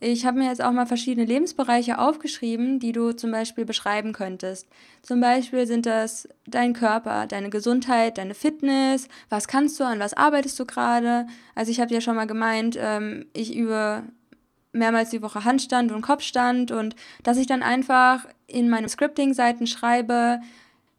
Ich 0.00 0.24
habe 0.24 0.38
mir 0.38 0.48
jetzt 0.48 0.62
auch 0.62 0.70
mal 0.70 0.86
verschiedene 0.86 1.26
Lebensbereiche 1.26 1.98
aufgeschrieben, 1.98 2.78
die 2.78 2.92
du 2.92 3.12
zum 3.12 3.32
Beispiel 3.32 3.64
beschreiben 3.64 4.12
könntest. 4.12 4.68
Zum 5.02 5.20
Beispiel 5.20 5.66
sind 5.66 5.86
das 5.86 6.28
dein 6.46 6.72
Körper, 6.72 7.26
deine 7.26 7.50
Gesundheit, 7.50 8.18
deine 8.18 8.34
Fitness, 8.34 9.08
was 9.28 9.48
kannst 9.48 9.80
du, 9.80 9.84
an 9.84 9.98
was 9.98 10.14
arbeitest 10.14 10.58
du 10.60 10.66
gerade. 10.66 11.26
Also 11.56 11.72
ich 11.72 11.80
habe 11.80 11.92
ja 11.92 12.00
schon 12.00 12.14
mal 12.14 12.26
gemeint, 12.26 12.78
ähm, 12.80 13.26
ich 13.32 13.56
übe 13.56 14.04
mehrmals 14.72 15.10
die 15.10 15.22
Woche 15.22 15.44
Handstand 15.44 15.90
und 15.90 16.02
Kopfstand 16.02 16.70
und 16.70 16.94
dass 17.24 17.36
ich 17.36 17.48
dann 17.48 17.62
einfach 17.62 18.26
in 18.46 18.68
meinen 18.68 18.88
Scripting-Seiten 18.88 19.66
schreibe, 19.66 20.40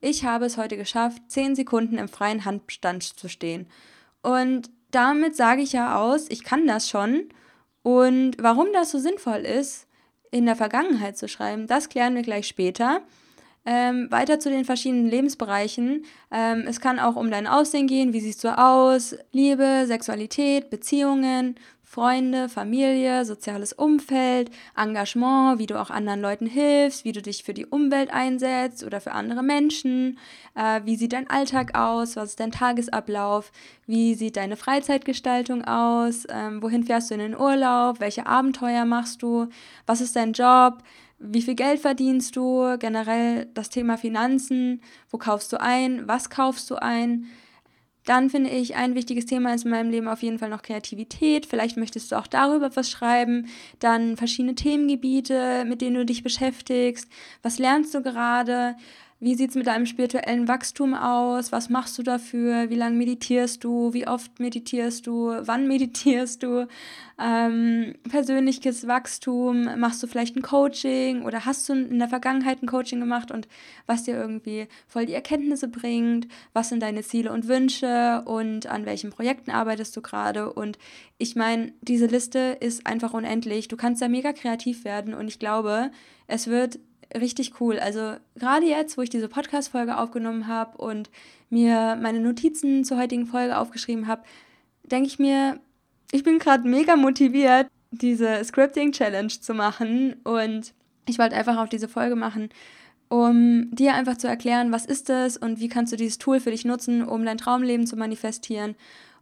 ich 0.01 0.25
habe 0.25 0.45
es 0.45 0.57
heute 0.57 0.75
geschafft, 0.75 1.21
10 1.27 1.55
Sekunden 1.55 1.97
im 1.97 2.07
freien 2.09 2.45
Handstand 2.45 3.03
zu 3.03 3.29
stehen. 3.29 3.67
Und 4.21 4.69
damit 4.91 5.35
sage 5.35 5.61
ich 5.61 5.73
ja 5.73 5.97
aus, 5.97 6.29
ich 6.29 6.43
kann 6.43 6.67
das 6.67 6.89
schon 6.89 7.29
und 7.83 8.35
warum 8.39 8.67
das 8.73 8.91
so 8.91 8.99
sinnvoll 8.99 9.39
ist, 9.39 9.87
in 10.31 10.45
der 10.45 10.55
Vergangenheit 10.55 11.17
zu 11.17 11.27
schreiben, 11.27 11.67
das 11.67 11.89
klären 11.89 12.15
wir 12.15 12.21
gleich 12.21 12.47
später. 12.47 13.01
Ähm, 13.65 14.07
weiter 14.09 14.39
zu 14.39 14.49
den 14.49 14.63
verschiedenen 14.63 15.07
Lebensbereichen. 15.07 16.05
Ähm, 16.31 16.63
es 16.67 16.79
kann 16.79 16.97
auch 16.97 17.15
um 17.15 17.29
dein 17.29 17.45
Aussehen 17.45 17.87
gehen, 17.87 18.13
wie 18.13 18.21
siehst 18.21 18.43
du 18.43 18.57
aus, 18.57 19.15
Liebe, 19.31 19.83
Sexualität, 19.85 20.69
Beziehungen, 20.69 21.55
Freunde, 21.89 22.49
Familie, 22.49 23.25
soziales 23.25 23.73
Umfeld, 23.73 24.51
Engagement, 24.77 25.57
wie 25.57 25.65
du 25.65 25.81
auch 25.81 25.89
anderen 25.89 26.21
Leuten 26.21 26.45
hilfst, 26.45 27.03
wie 27.03 27.13
du 27.13 27.23
dich 27.23 27.43
für 27.43 27.55
die 27.55 27.65
Umwelt 27.65 28.13
einsetzt 28.13 28.83
oder 28.83 29.01
für 29.01 29.13
andere 29.13 29.41
Menschen, 29.41 30.19
äh, 30.53 30.81
wie 30.85 30.95
sieht 30.95 31.13
dein 31.13 31.27
Alltag 31.31 31.75
aus, 31.75 32.15
was 32.15 32.29
ist 32.29 32.39
dein 32.39 32.51
Tagesablauf, 32.51 33.51
wie 33.87 34.13
sieht 34.13 34.37
deine 34.37 34.55
Freizeitgestaltung 34.55 35.65
aus, 35.65 36.27
ähm, 36.29 36.61
wohin 36.61 36.83
fährst 36.83 37.09
du 37.09 37.15
in 37.15 37.21
den 37.21 37.35
Urlaub, 37.35 37.99
welche 37.99 38.27
Abenteuer 38.27 38.85
machst 38.85 39.23
du, 39.23 39.47
was 39.87 39.99
ist 39.99 40.15
dein 40.15 40.33
Job, 40.33 40.83
wie 41.17 41.41
viel 41.41 41.55
Geld 41.55 41.79
verdienst 41.79 42.35
du, 42.35 42.77
generell 42.77 43.47
das 43.55 43.71
Thema 43.71 43.97
Finanzen, 43.97 44.83
wo 45.09 45.17
kaufst 45.17 45.51
du 45.51 45.59
ein, 45.59 46.07
was 46.07 46.29
kaufst 46.29 46.69
du 46.69 46.75
ein, 46.75 47.25
dann 48.05 48.29
finde 48.29 48.49
ich, 48.49 48.75
ein 48.75 48.95
wichtiges 48.95 49.25
Thema 49.25 49.53
ist 49.53 49.65
in 49.65 49.71
meinem 49.71 49.91
Leben 49.91 50.07
auf 50.07 50.23
jeden 50.23 50.39
Fall 50.39 50.49
noch 50.49 50.61
Kreativität. 50.61 51.45
Vielleicht 51.45 51.77
möchtest 51.77 52.11
du 52.11 52.17
auch 52.17 52.27
darüber 52.27 52.75
was 52.75 52.89
schreiben. 52.89 53.47
Dann 53.79 54.17
verschiedene 54.17 54.55
Themengebiete, 54.55 55.65
mit 55.65 55.81
denen 55.81 55.95
du 55.95 56.05
dich 56.05 56.23
beschäftigst. 56.23 57.07
Was 57.43 57.59
lernst 57.59 57.93
du 57.93 58.01
gerade? 58.01 58.75
Wie 59.21 59.35
sieht 59.35 59.49
es 59.49 59.55
mit 59.57 59.67
deinem 59.67 59.85
spirituellen 59.85 60.47
Wachstum 60.47 60.93
aus? 60.93 61.51
Was 61.51 61.69
machst 61.69 61.97
du 61.97 62.03
dafür? 62.03 62.69
Wie 62.69 62.75
lange 62.75 62.95
meditierst 62.95 63.61
du? 63.65 63.93
Wie 63.93 64.07
oft 64.07 64.39
meditierst 64.39 65.07
du? 65.07 65.33
Wann 65.41 65.67
meditierst 65.67 66.41
du? 66.41 66.69
Ähm, 67.21 67.95
persönliches 68.09 68.87
Wachstum? 68.87 69.77
Machst 69.77 70.01
du 70.01 70.07
vielleicht 70.07 70.37
ein 70.37 70.41
Coaching 70.41 71.23
oder 71.23 71.45
hast 71.45 71.67
du 71.67 71.73
in 71.73 71.99
der 71.99 72.07
Vergangenheit 72.07 72.63
ein 72.63 72.67
Coaching 72.67 73.01
gemacht 73.01 73.29
und 73.29 73.49
was 73.87 74.03
dir 74.03 74.15
irgendwie 74.15 74.69
voll 74.87 75.05
die 75.05 75.13
Erkenntnisse 75.15 75.67
bringt? 75.67 76.29
Was 76.53 76.69
sind 76.69 76.81
deine 76.81 77.01
Ziele 77.01 77.33
und 77.33 77.49
Wünsche 77.49 78.23
und 78.23 78.67
an 78.67 78.85
welchen 78.85 79.09
Projekten 79.09 79.51
arbeitest 79.51 79.97
du 79.97 80.01
gerade? 80.01 80.53
Und 80.53 80.77
ich 81.17 81.35
meine, 81.35 81.73
diese 81.81 82.05
Liste 82.05 82.55
ist 82.61 82.87
einfach 82.87 83.13
unendlich. 83.13 83.67
Du 83.67 83.75
kannst 83.75 84.01
da 84.01 84.07
mega 84.07 84.31
kreativ 84.31 84.85
werden 84.85 85.13
und 85.13 85.27
ich 85.27 85.39
glaube, 85.39 85.91
es 86.27 86.47
wird 86.47 86.79
richtig 87.15 87.59
cool. 87.59 87.79
Also 87.79 88.15
gerade 88.35 88.65
jetzt, 88.65 88.97
wo 88.97 89.01
ich 89.01 89.09
diese 89.09 89.29
Podcast-Folge 89.29 89.97
aufgenommen 89.97 90.47
habe 90.47 90.77
und 90.77 91.09
mir 91.49 91.97
meine 92.01 92.19
Notizen 92.19 92.83
zur 92.83 92.97
heutigen 92.97 93.25
Folge 93.25 93.57
aufgeschrieben 93.57 94.07
habe, 94.07 94.23
denke 94.83 95.07
ich 95.07 95.19
mir, 95.19 95.59
ich 96.11 96.23
bin 96.23 96.39
gerade 96.39 96.67
mega 96.67 96.95
motiviert, 96.95 97.67
diese 97.91 98.43
Scripting-Challenge 98.43 99.29
zu 99.41 99.53
machen. 99.53 100.13
Und 100.23 100.73
ich 101.07 101.19
wollte 101.19 101.35
einfach 101.35 101.57
auch 101.57 101.67
diese 101.67 101.87
Folge 101.87 102.15
machen, 102.15 102.49
um 103.09 103.69
dir 103.71 103.95
einfach 103.95 104.17
zu 104.17 104.27
erklären, 104.27 104.71
was 104.71 104.85
ist 104.85 105.09
das 105.09 105.37
und 105.37 105.59
wie 105.59 105.67
kannst 105.67 105.91
du 105.91 105.97
dieses 105.97 106.19
Tool 106.19 106.39
für 106.39 106.51
dich 106.51 106.65
nutzen, 106.65 107.03
um 107.03 107.25
dein 107.25 107.39
Traumleben 107.39 107.87
zu 107.87 107.95
manifestieren. 107.95 108.75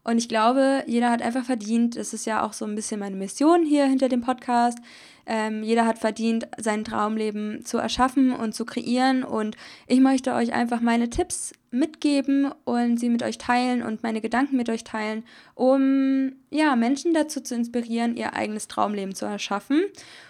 Und 0.08 0.20
ich 0.20 0.30
glaube, 0.30 0.84
jeder 0.88 1.12
hat 1.12 1.22
einfach 1.22 1.44
verdient, 1.44 1.98
das 1.98 2.14
ist 2.14 2.26
ja 2.26 2.42
auch 2.42 2.54
so 2.54 2.64
ein 2.64 2.76
bisschen 2.76 2.98
meine 2.98 3.18
Mission 3.18 3.66
hier 3.66 3.86
hinter 3.86 4.08
dem 4.08 4.22
Podcast, 4.22 4.78
ähm, 5.26 5.64
jeder 5.64 5.86
hat 5.86 6.00
verdient, 6.00 6.48
sein 6.58 6.86
Traumleben 6.86 7.66
zu 7.66 7.78
erschaffen 7.78 8.32
und 8.32 8.56
zu 8.56 8.64
kreieren. 8.64 9.26
Und 9.26 9.58
ich 9.86 10.00
möchte 10.00 10.34
euch 10.34 10.54
einfach 10.54 10.80
meine 10.80 11.10
Tipps 11.10 11.52
mitgeben 11.72 12.50
und 12.64 12.98
sie 13.02 13.10
mit 13.10 13.22
euch 13.22 13.38
teilen 13.38 13.84
und 13.84 14.02
meine 14.02 14.22
Gedanken 14.22 14.56
mit 14.56 14.70
euch 14.70 14.86
teilen, 14.86 15.26
um 15.56 16.32
ja, 16.52 16.78
Menschen 16.78 17.14
dazu 17.14 17.42
zu 17.42 17.56
inspirieren, 17.56 18.16
ihr 18.16 18.34
eigenes 18.34 18.70
Traumleben 18.70 19.14
zu 19.14 19.26
erschaffen. 19.26 19.84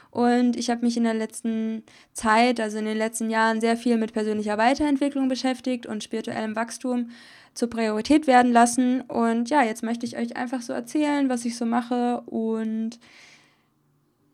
Und 0.10 0.58
ich 0.58 0.72
habe 0.72 0.84
mich 0.84 0.98
in 0.98 1.04
der 1.04 1.14
letzten 1.14 1.84
Zeit, 2.14 2.60
also 2.60 2.80
in 2.80 2.86
den 2.86 2.98
letzten 2.98 3.30
Jahren, 3.30 3.62
sehr 3.62 3.78
viel 3.78 3.98
mit 3.98 4.14
persönlicher 4.14 4.58
Weiterentwicklung 4.58 5.30
beschäftigt 5.30 5.86
und 5.86 6.04
spirituellem 6.04 6.56
Wachstum 6.56 7.12
zur 7.58 7.70
Priorität 7.70 8.28
werden 8.28 8.52
lassen. 8.52 9.02
Und 9.02 9.50
ja, 9.50 9.64
jetzt 9.64 9.84
möchte 9.84 10.06
ich 10.06 10.18
euch 10.18 10.38
einfach 10.38 10.62
so 10.62 10.74
erzählen, 10.74 11.28
was 11.28 11.44
ich 11.44 11.58
so 11.58 11.66
mache 11.66 12.22
und 12.22 13.00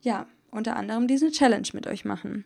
ja, 0.02 0.28
unter 0.52 0.76
anderem 0.76 1.08
diese 1.08 1.32
Challenge 1.32 1.68
mit 1.74 1.88
euch 1.88 2.04
machen. 2.04 2.46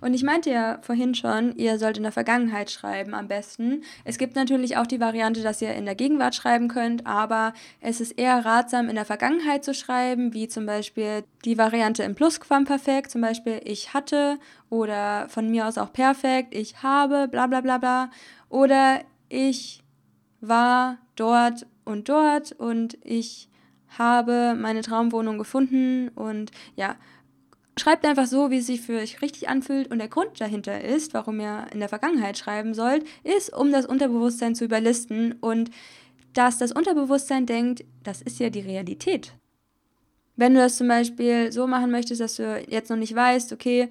Und 0.00 0.14
ich 0.14 0.24
meinte 0.24 0.50
ja 0.50 0.78
vorhin 0.82 1.14
schon, 1.14 1.54
ihr 1.54 1.78
sollt 1.78 1.96
in 1.96 2.02
der 2.02 2.10
Vergangenheit 2.10 2.72
schreiben 2.72 3.14
am 3.14 3.28
besten. 3.28 3.84
Es 4.04 4.18
gibt 4.18 4.34
natürlich 4.34 4.76
auch 4.76 4.86
die 4.86 4.98
Variante, 4.98 5.42
dass 5.42 5.62
ihr 5.62 5.74
in 5.74 5.84
der 5.84 5.94
Gegenwart 5.94 6.34
schreiben 6.34 6.66
könnt, 6.66 7.06
aber 7.06 7.52
es 7.80 8.00
ist 8.00 8.18
eher 8.18 8.44
ratsam, 8.44 8.88
in 8.88 8.96
der 8.96 9.04
Vergangenheit 9.04 9.64
zu 9.64 9.74
schreiben, 9.74 10.34
wie 10.34 10.48
zum 10.48 10.66
Beispiel 10.66 11.22
die 11.44 11.56
Variante 11.56 12.02
im 12.02 12.16
Plusquamperfekt, 12.16 13.12
zum 13.12 13.20
Beispiel 13.20 13.60
ich 13.64 13.94
hatte 13.94 14.38
oder 14.70 15.28
von 15.28 15.48
mir 15.48 15.68
aus 15.68 15.78
auch 15.78 15.92
perfekt, 15.92 16.52
ich 16.52 16.82
habe, 16.82 17.28
bla 17.28 17.46
bla 17.46 17.60
bla 17.60 17.78
bla. 17.78 18.10
Oder 18.48 19.02
ich 19.32 19.82
war 20.40 20.98
dort 21.16 21.66
und 21.84 22.08
dort 22.08 22.52
und 22.52 22.98
ich 23.02 23.48
habe 23.98 24.54
meine 24.58 24.82
Traumwohnung 24.82 25.38
gefunden 25.38 26.08
und 26.14 26.50
ja, 26.76 26.96
schreibt 27.78 28.04
einfach 28.04 28.26
so, 28.26 28.50
wie 28.50 28.58
es 28.58 28.66
sich 28.66 28.82
für 28.82 28.98
euch 28.98 29.22
richtig 29.22 29.48
anfühlt. 29.48 29.90
Und 29.90 29.98
der 29.98 30.08
Grund 30.08 30.40
dahinter 30.40 30.82
ist, 30.82 31.14
warum 31.14 31.40
ihr 31.40 31.66
in 31.72 31.80
der 31.80 31.88
Vergangenheit 31.88 32.36
schreiben 32.36 32.74
sollt, 32.74 33.04
ist, 33.24 33.52
um 33.52 33.72
das 33.72 33.86
Unterbewusstsein 33.86 34.54
zu 34.54 34.64
überlisten. 34.64 35.32
Und 35.40 35.70
dass 36.34 36.58
das 36.58 36.72
Unterbewusstsein 36.72 37.46
denkt, 37.46 37.84
das 38.02 38.20
ist 38.20 38.38
ja 38.38 38.50
die 38.50 38.60
Realität. 38.60 39.32
Wenn 40.36 40.54
du 40.54 40.60
das 40.60 40.76
zum 40.76 40.88
Beispiel 40.88 41.52
so 41.52 41.66
machen 41.66 41.90
möchtest, 41.90 42.20
dass 42.20 42.36
du 42.36 42.62
jetzt 42.68 42.90
noch 42.90 42.96
nicht 42.96 43.14
weißt, 43.14 43.52
okay, 43.52 43.88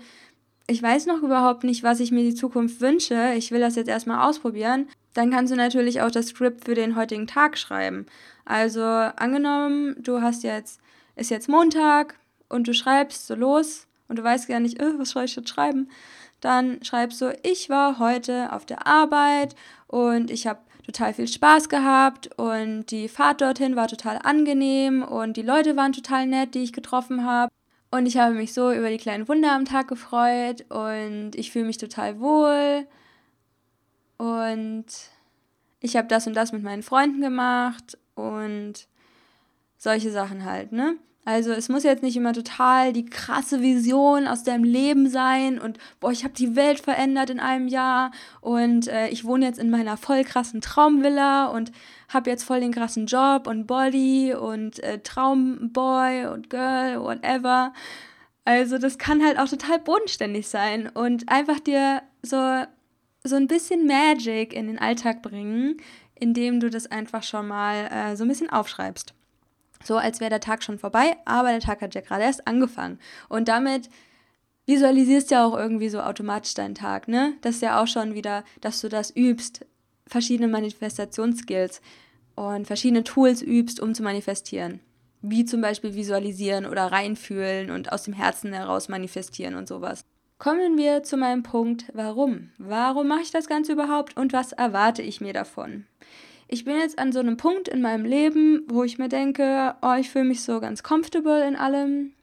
ich 0.68 0.82
weiß 0.82 1.06
noch 1.06 1.22
überhaupt 1.22 1.64
nicht, 1.64 1.84
was 1.84 2.00
ich 2.00 2.12
mir 2.12 2.24
die 2.24 2.36
Zukunft 2.36 2.82
wünsche, 2.82 3.34
ich 3.36 3.52
will 3.52 3.60
das 3.60 3.76
jetzt 3.76 3.90
erstmal 3.90 4.28
ausprobieren, 4.28 4.88
dann 5.14 5.32
kannst 5.32 5.52
du 5.52 5.58
natürlich 5.58 6.02
auch 6.02 6.12
das 6.12 6.28
Skript 6.28 6.66
für 6.66 6.76
den 6.76 6.96
heutigen 6.96 7.28
Tag 7.28 7.58
schreiben. 7.58 8.06
Also 8.46 8.82
angenommen, 8.82 9.96
du 10.00 10.22
hast 10.22 10.44
jetzt, 10.44 10.80
ist 11.16 11.32
jetzt 11.32 11.50
Montag 11.50 12.16
und 12.50 12.68
du 12.68 12.74
schreibst 12.74 13.28
so 13.28 13.36
los 13.36 13.88
und 14.08 14.18
du 14.18 14.24
weißt 14.24 14.48
gar 14.48 14.60
nicht, 14.60 14.80
äh, 14.80 14.98
was 14.98 15.12
soll 15.12 15.26
ich 15.26 15.36
jetzt 15.36 15.50
schreiben, 15.50 15.90
dann 16.40 16.84
schreibst 16.84 17.22
du, 17.22 17.38
ich 17.44 17.70
war 17.70 18.00
heute 18.00 18.52
auf 18.52 18.66
der 18.66 18.88
Arbeit 18.88 19.56
und 19.88 20.32
ich 20.32 20.48
habe 20.48 20.60
total 20.86 21.14
viel 21.14 21.28
Spaß 21.28 21.70
gehabt 21.70 22.30
und 22.38 22.88
die 22.88 23.08
Fahrt 23.08 23.42
dorthin 23.42 23.76
war 23.76 23.88
total 23.88 24.20
angenehm 24.24 25.04
und 25.04 25.38
die 25.38 25.44
Leute 25.44 25.78
waren 25.78 25.94
total 25.94 26.26
nett, 26.26 26.56
die 26.56 26.64
ich 26.64 26.74
getroffen 26.74 27.26
habe. 27.26 27.52
Und 27.92 28.06
ich 28.06 28.18
habe 28.18 28.34
mich 28.34 28.54
so 28.54 28.72
über 28.72 28.90
die 28.90 28.98
kleinen 28.98 29.28
Wunder 29.28 29.52
am 29.52 29.66
Tag 29.66 29.88
gefreut 29.88 30.66
und 30.70 31.32
ich 31.36 31.52
fühle 31.52 31.66
mich 31.66 31.78
total 31.78 32.20
wohl. 32.20 32.88
Und 34.22 34.86
ich 35.80 35.98
habe 35.98 36.08
das 36.08 36.28
und 36.28 36.36
das 36.36 36.52
mit 36.52 36.62
meinen 36.62 36.84
Freunden 36.84 37.22
gemacht 37.22 37.98
und 38.14 38.74
solche 39.80 40.12
Sachen 40.12 40.46
halt, 40.46 40.72
ne? 40.72 40.98
Also 41.26 41.52
es 41.52 41.70
muss 41.70 41.82
jetzt 41.82 42.04
nicht 42.04 42.16
immer 42.18 42.32
total 42.32 42.94
die 42.94 43.06
krasse 43.06 43.62
Vision 43.62 44.28
aus 44.28 44.44
deinem 44.44 44.64
Leben 44.64 45.10
sein 45.10 45.58
und 45.60 45.80
boah, 46.00 46.12
ich 46.12 46.24
habe 46.24 46.36
die 46.36 46.56
Welt 46.56 46.80
verändert 46.80 47.32
in 47.32 47.40
einem 47.40 47.68
Jahr 47.68 48.12
und 48.42 48.88
äh, 48.88 49.08
ich 49.08 49.26
wohne 49.26 49.46
jetzt 49.46 49.58
in 49.58 49.72
meiner 49.72 49.98
voll 49.98 50.24
krassen 50.24 50.62
Traumvilla 50.62 51.48
und 51.48 51.72
habe 52.08 52.30
jetzt 52.30 52.44
voll 52.44 52.60
den 52.60 52.74
krassen 52.74 53.08
Job 53.08 53.48
und 53.48 53.66
Body 53.66 54.36
und 54.36 54.84
äh, 54.84 55.00
Traumboy 55.00 56.28
und 56.28 56.52
Girl, 56.52 57.02
whatever. 57.02 57.74
Also 58.46 58.78
das 58.78 59.00
kann 59.00 59.26
halt 59.26 59.40
auch 59.40 59.50
total 59.50 59.80
bodenständig 59.80 60.48
sein 60.48 60.90
und 60.90 61.28
einfach 61.28 61.60
dir 61.60 62.04
so, 62.22 62.66
so 63.24 63.36
ein 63.36 63.48
bisschen 63.48 63.86
Magic 63.86 64.54
in 64.54 64.68
den 64.68 64.80
Alltag 64.80 65.22
bringen, 65.22 65.78
indem 66.16 66.60
du 66.60 66.70
das 66.70 66.88
einfach 66.88 67.24
schon 67.24 67.48
mal 67.48 67.88
äh, 67.92 68.16
so 68.16 68.24
ein 68.24 68.28
bisschen 68.28 68.50
aufschreibst. 68.50 69.14
So 69.84 69.98
als 69.98 70.20
wäre 70.20 70.30
der 70.30 70.40
Tag 70.40 70.64
schon 70.64 70.78
vorbei, 70.78 71.18
aber 71.26 71.50
der 71.50 71.60
Tag 71.60 71.82
hat 71.82 71.96
ja 71.96 72.02
gerade 72.02 72.24
erst 72.24 72.48
angefangen. 72.48 73.00
Und 73.30 73.48
damit 73.48 73.90
visualisierst 74.68 75.32
ja 75.32 75.46
auch 75.46 75.58
irgendwie 75.58 75.90
so 75.90 76.00
automatisch 76.02 76.54
deinen 76.54 76.76
Tag, 76.76 77.08
ne? 77.08 77.34
Das 77.42 77.56
ist 77.56 77.62
ja 77.62 77.82
auch 77.82 77.88
schon 77.88 78.14
wieder, 78.14 78.44
dass 78.62 78.82
du 78.82 78.90
das 78.90 79.16
übst, 79.16 79.66
verschiedene 80.06 80.48
Manifestationsskills 80.48 81.82
und 82.36 82.68
verschiedene 82.68 83.04
Tools 83.04 83.42
übst, 83.42 83.80
um 83.80 83.96
zu 83.96 84.04
manifestieren. 84.04 84.80
Wie 85.22 85.46
zum 85.46 85.62
Beispiel 85.62 85.96
visualisieren 85.96 86.66
oder 86.66 86.92
reinfühlen 86.92 87.72
und 87.72 87.92
aus 87.92 88.04
dem 88.04 88.14
Herzen 88.14 88.54
heraus 88.54 88.90
manifestieren 88.90 89.56
und 89.56 89.68
sowas. 89.68 90.04
Kommen 90.42 90.76
wir 90.76 91.04
zu 91.04 91.18
meinem 91.18 91.44
Punkt, 91.44 91.86
warum? 91.94 92.50
Warum 92.58 93.08
mache 93.08 93.22
ich 93.22 93.30
das 93.30 93.48
Ganze 93.48 93.74
überhaupt 93.74 94.18
und 94.18 94.34
was 94.34 94.54
erwarte 94.54 95.04
ich 95.04 95.22
mir 95.22 95.34
davon? 95.34 95.86
Ich 96.48 96.66
bin 96.66 96.78
jetzt 96.78 96.98
an 96.98 97.12
so 97.12 97.20
einem 97.20 97.38
Punkt 97.38 97.68
in 97.68 97.80
meinem 97.80 98.06
Leben, 98.06 98.64
wo 98.68 98.84
ich 98.84 98.98
mir 98.98 99.08
denke, 99.08 99.76
oh, 99.84 99.94
ich 100.00 100.10
fühle 100.10 100.26
mich 100.26 100.42
so 100.42 100.60
ganz 100.60 100.82
comfortable 100.82 101.48
in 101.48 101.56
allem. 101.56 102.14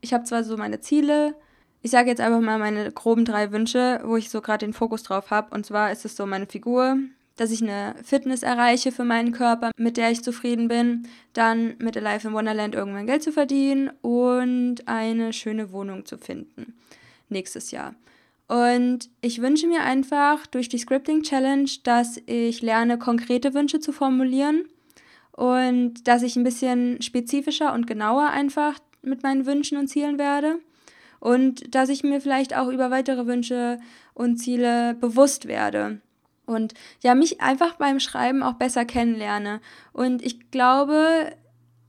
Ich 0.00 0.12
habe 0.12 0.24
zwar 0.24 0.42
so 0.42 0.56
meine 0.56 0.80
Ziele, 0.80 1.36
ich 1.80 1.92
sage 1.92 2.08
jetzt 2.08 2.20
einfach 2.20 2.40
mal 2.40 2.58
meine 2.58 2.90
groben 2.90 3.24
drei 3.24 3.52
Wünsche, 3.52 4.00
wo 4.02 4.16
ich 4.16 4.28
so 4.28 4.40
gerade 4.40 4.66
den 4.66 4.72
Fokus 4.72 5.04
drauf 5.04 5.30
habe. 5.30 5.54
Und 5.54 5.64
zwar 5.64 5.92
ist 5.92 6.04
es 6.04 6.16
so 6.16 6.26
meine 6.26 6.46
Figur, 6.46 6.96
dass 7.36 7.52
ich 7.52 7.62
eine 7.62 7.94
Fitness 8.02 8.42
erreiche 8.42 8.90
für 8.90 9.04
meinen 9.04 9.30
Körper, 9.30 9.70
mit 9.76 9.98
der 9.98 10.10
ich 10.10 10.24
zufrieden 10.24 10.66
bin, 10.66 11.06
dann 11.32 11.76
mit 11.78 11.96
Alive 11.96 12.26
in 12.26 12.34
Wonderland 12.34 12.74
irgendwann 12.74 13.06
Geld 13.06 13.22
zu 13.22 13.30
verdienen 13.30 13.92
und 14.02 14.88
eine 14.88 15.32
schöne 15.32 15.70
Wohnung 15.70 16.06
zu 16.06 16.18
finden 16.18 16.74
nächstes 17.28 17.70
Jahr. 17.70 17.94
Und 18.46 19.10
ich 19.20 19.42
wünsche 19.42 19.66
mir 19.66 19.82
einfach 19.82 20.46
durch 20.46 20.68
die 20.68 20.78
Scripting 20.78 21.22
Challenge, 21.22 21.68
dass 21.82 22.18
ich 22.26 22.62
lerne, 22.62 22.98
konkrete 22.98 23.52
Wünsche 23.52 23.78
zu 23.78 23.92
formulieren 23.92 24.64
und 25.32 26.08
dass 26.08 26.22
ich 26.22 26.36
ein 26.36 26.44
bisschen 26.44 27.02
spezifischer 27.02 27.74
und 27.74 27.86
genauer 27.86 28.28
einfach 28.28 28.78
mit 29.02 29.22
meinen 29.22 29.44
Wünschen 29.44 29.76
und 29.76 29.88
Zielen 29.88 30.18
werde 30.18 30.58
und 31.20 31.74
dass 31.74 31.90
ich 31.90 32.02
mir 32.02 32.20
vielleicht 32.20 32.56
auch 32.56 32.68
über 32.68 32.90
weitere 32.90 33.26
Wünsche 33.26 33.78
und 34.14 34.38
Ziele 34.38 34.94
bewusst 34.94 35.46
werde 35.46 36.00
und 36.48 36.72
ja, 37.02 37.14
mich 37.14 37.40
einfach 37.40 37.74
beim 37.74 38.00
Schreiben 38.00 38.42
auch 38.42 38.54
besser 38.54 38.84
kennenlerne. 38.84 39.60
Und 39.92 40.22
ich 40.22 40.50
glaube, 40.50 41.32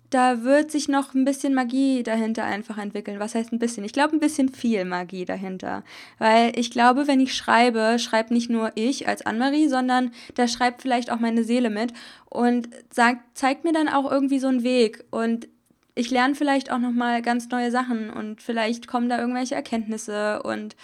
da 0.10 0.44
wird 0.44 0.72
sich 0.72 0.88
noch 0.88 1.14
ein 1.14 1.24
bisschen 1.24 1.54
Magie 1.54 2.02
dahinter 2.02 2.44
einfach 2.44 2.78
entwickeln. 2.80 3.20
Was 3.20 3.36
heißt 3.36 3.52
ein 3.52 3.60
bisschen? 3.60 3.84
Ich 3.84 3.94
glaube, 3.94 4.16
ein 4.16 4.20
bisschen 4.20 4.50
viel 4.50 4.84
Magie 4.86 5.26
dahinter. 5.26 5.84
Weil 6.18 6.58
ich 6.58 6.72
glaube, 6.72 7.08
wenn 7.08 7.20
ich 7.20 7.36
schreibe, 7.36 7.98
schreibt 8.00 8.32
nicht 8.32 8.50
nur 8.50 8.72
ich 8.76 9.08
als 9.08 9.26
Annemarie, 9.26 9.68
sondern 9.68 10.12
da 10.34 10.48
schreibt 10.48 10.82
vielleicht 10.82 11.12
auch 11.12 11.20
meine 11.20 11.44
Seele 11.44 11.70
mit 11.70 11.94
und 12.26 12.70
sagt, 12.92 13.38
zeigt 13.38 13.64
mir 13.64 13.74
dann 13.74 13.88
auch 13.88 14.10
irgendwie 14.12 14.40
so 14.40 14.48
einen 14.48 14.64
Weg. 14.64 15.04
Und 15.12 15.48
ich 15.94 16.10
lerne 16.10 16.34
vielleicht 16.34 16.72
auch 16.72 16.80
nochmal 16.80 17.22
ganz 17.22 17.50
neue 17.50 17.70
Sachen 17.70 18.10
und 18.10 18.42
vielleicht 18.42 18.88
kommen 18.88 19.10
da 19.10 19.20
irgendwelche 19.20 19.56
Erkenntnisse. 19.56 20.42
Und 20.42 20.76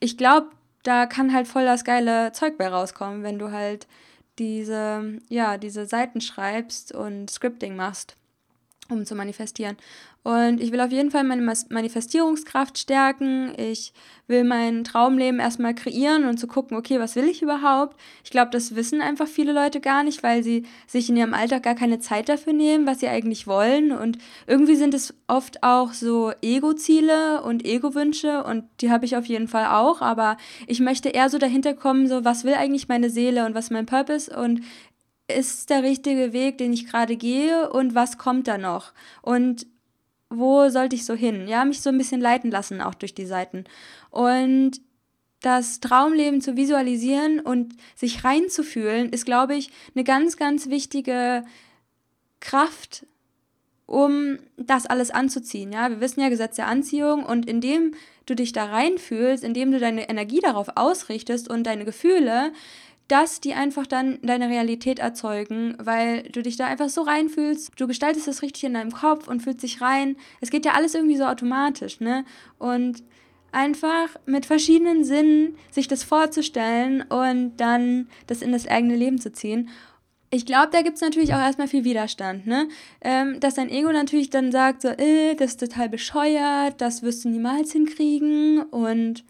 ich 0.00 0.16
glaube, 0.16 0.48
da 0.84 1.04
kann 1.04 1.34
halt 1.34 1.48
voll 1.48 1.66
das 1.66 1.84
geile 1.84 2.32
Zeug 2.32 2.56
bei 2.56 2.68
rauskommen, 2.68 3.22
wenn 3.22 3.38
du 3.38 3.50
halt 3.50 3.86
diese, 4.38 5.18
ja, 5.28 5.58
diese 5.58 5.84
Seiten 5.84 6.22
schreibst 6.22 6.94
und 6.94 7.28
Scripting 7.28 7.76
machst 7.76 8.17
um 8.90 9.04
zu 9.04 9.14
manifestieren. 9.14 9.76
Und 10.24 10.60
ich 10.60 10.72
will 10.72 10.80
auf 10.80 10.90
jeden 10.90 11.10
Fall 11.10 11.24
meine 11.24 11.42
Manifestierungskraft 11.70 12.76
stärken. 12.76 13.52
Ich 13.56 13.92
will 14.26 14.44
mein 14.44 14.84
Traumleben 14.84 15.40
erstmal 15.40 15.74
kreieren 15.74 16.26
und 16.26 16.38
zu 16.38 16.46
gucken, 16.46 16.76
okay, 16.76 16.98
was 16.98 17.16
will 17.16 17.24
ich 17.24 17.40
überhaupt? 17.40 17.98
Ich 18.24 18.30
glaube, 18.30 18.50
das 18.50 18.74
wissen 18.74 19.00
einfach 19.00 19.26
viele 19.26 19.52
Leute 19.52 19.80
gar 19.80 20.02
nicht, 20.02 20.22
weil 20.22 20.42
sie 20.42 20.66
sich 20.86 21.08
in 21.08 21.16
ihrem 21.16 21.32
Alltag 21.32 21.62
gar 21.62 21.74
keine 21.74 21.98
Zeit 21.98 22.28
dafür 22.28 22.52
nehmen, 22.52 22.86
was 22.86 23.00
sie 23.00 23.08
eigentlich 23.08 23.46
wollen. 23.46 23.90
Und 23.90 24.18
irgendwie 24.46 24.76
sind 24.76 24.92
es 24.92 25.14
oft 25.28 25.62
auch 25.62 25.92
so 25.92 26.32
Ego-Ziele 26.42 27.42
und 27.42 27.64
Ego-Wünsche 27.64 28.44
und 28.44 28.64
die 28.80 28.90
habe 28.90 29.06
ich 29.06 29.16
auf 29.16 29.24
jeden 29.24 29.48
Fall 29.48 29.66
auch. 29.66 30.02
Aber 30.02 30.36
ich 30.66 30.80
möchte 30.80 31.08
eher 31.08 31.30
so 31.30 31.38
dahinter 31.38 31.72
kommen, 31.72 32.06
so 32.06 32.24
was 32.24 32.44
will 32.44 32.54
eigentlich 32.54 32.88
meine 32.88 33.08
Seele 33.08 33.46
und 33.46 33.54
was 33.54 33.66
ist 33.66 33.70
mein 33.70 33.86
Purpose? 33.86 34.36
Und 34.36 34.60
ist 35.28 35.70
der 35.70 35.82
richtige 35.82 36.32
Weg, 36.32 36.58
den 36.58 36.72
ich 36.72 36.88
gerade 36.88 37.16
gehe 37.16 37.70
und 37.70 37.94
was 37.94 38.18
kommt 38.18 38.48
da 38.48 38.58
noch? 38.58 38.92
Und 39.22 39.66
wo 40.30 40.68
sollte 40.68 40.96
ich 40.96 41.04
so 41.04 41.14
hin? 41.14 41.48
Ja, 41.48 41.64
mich 41.64 41.80
so 41.80 41.90
ein 41.90 41.98
bisschen 41.98 42.20
leiten 42.20 42.50
lassen, 42.50 42.80
auch 42.80 42.94
durch 42.94 43.14
die 43.14 43.26
Seiten. 43.26 43.64
Und 44.10 44.80
das 45.40 45.80
Traumleben 45.80 46.40
zu 46.40 46.56
visualisieren 46.56 47.40
und 47.40 47.74
sich 47.94 48.24
reinzufühlen, 48.24 49.10
ist, 49.10 49.24
glaube 49.24 49.54
ich, 49.54 49.70
eine 49.94 50.04
ganz, 50.04 50.36
ganz 50.36 50.68
wichtige 50.68 51.44
Kraft, 52.40 53.06
um 53.86 54.38
das 54.56 54.86
alles 54.86 55.10
anzuziehen. 55.10 55.72
Ja, 55.72 55.90
wir 55.90 56.00
wissen 56.00 56.20
ja 56.20 56.28
Gesetz 56.28 56.56
der 56.56 56.66
Anziehung 56.66 57.24
und 57.24 57.48
indem 57.48 57.94
du 58.26 58.34
dich 58.34 58.52
da 58.52 58.66
reinfühlst, 58.66 59.44
indem 59.44 59.70
du 59.72 59.78
deine 59.78 60.08
Energie 60.10 60.40
darauf 60.40 60.68
ausrichtest 60.76 61.48
und 61.48 61.64
deine 61.64 61.84
Gefühle, 61.84 62.52
dass 63.08 63.40
die 63.40 63.54
einfach 63.54 63.86
dann 63.86 64.18
deine 64.22 64.48
Realität 64.48 64.98
erzeugen, 64.98 65.74
weil 65.78 66.24
du 66.24 66.42
dich 66.42 66.56
da 66.56 66.66
einfach 66.66 66.90
so 66.90 67.02
reinfühlst. 67.02 67.72
Du 67.76 67.86
gestaltest 67.86 68.28
das 68.28 68.42
richtig 68.42 68.64
in 68.64 68.74
deinem 68.74 68.92
Kopf 68.92 69.28
und 69.28 69.42
fühlst 69.42 69.62
dich 69.62 69.80
rein. 69.80 70.16
Es 70.40 70.50
geht 70.50 70.66
ja 70.66 70.72
alles 70.72 70.94
irgendwie 70.94 71.16
so 71.16 71.24
automatisch, 71.24 72.00
ne? 72.00 72.24
Und 72.58 73.02
einfach 73.50 74.08
mit 74.26 74.44
verschiedenen 74.44 75.04
Sinnen 75.04 75.56
sich 75.70 75.88
das 75.88 76.04
vorzustellen 76.04 77.02
und 77.02 77.56
dann 77.56 78.08
das 78.26 78.42
in 78.42 78.52
das 78.52 78.68
eigene 78.68 78.94
Leben 78.94 79.18
zu 79.18 79.32
ziehen. 79.32 79.70
Ich 80.30 80.44
glaube, 80.44 80.68
da 80.70 80.82
gibt 80.82 80.96
es 80.96 81.00
natürlich 81.00 81.32
auch 81.32 81.38
erstmal 81.38 81.68
viel 81.68 81.84
Widerstand, 81.84 82.46
ne? 82.46 82.68
Ähm, 83.00 83.40
dass 83.40 83.54
dein 83.54 83.70
Ego 83.70 83.90
natürlich 83.90 84.28
dann 84.28 84.52
sagt, 84.52 84.82
so, 84.82 84.88
äh, 84.88 85.34
das 85.34 85.52
ist 85.52 85.60
total 85.60 85.88
bescheuert, 85.88 86.78
das 86.82 87.02
wirst 87.02 87.24
du 87.24 87.30
niemals 87.30 87.72
hinkriegen 87.72 88.62
und 88.64 89.24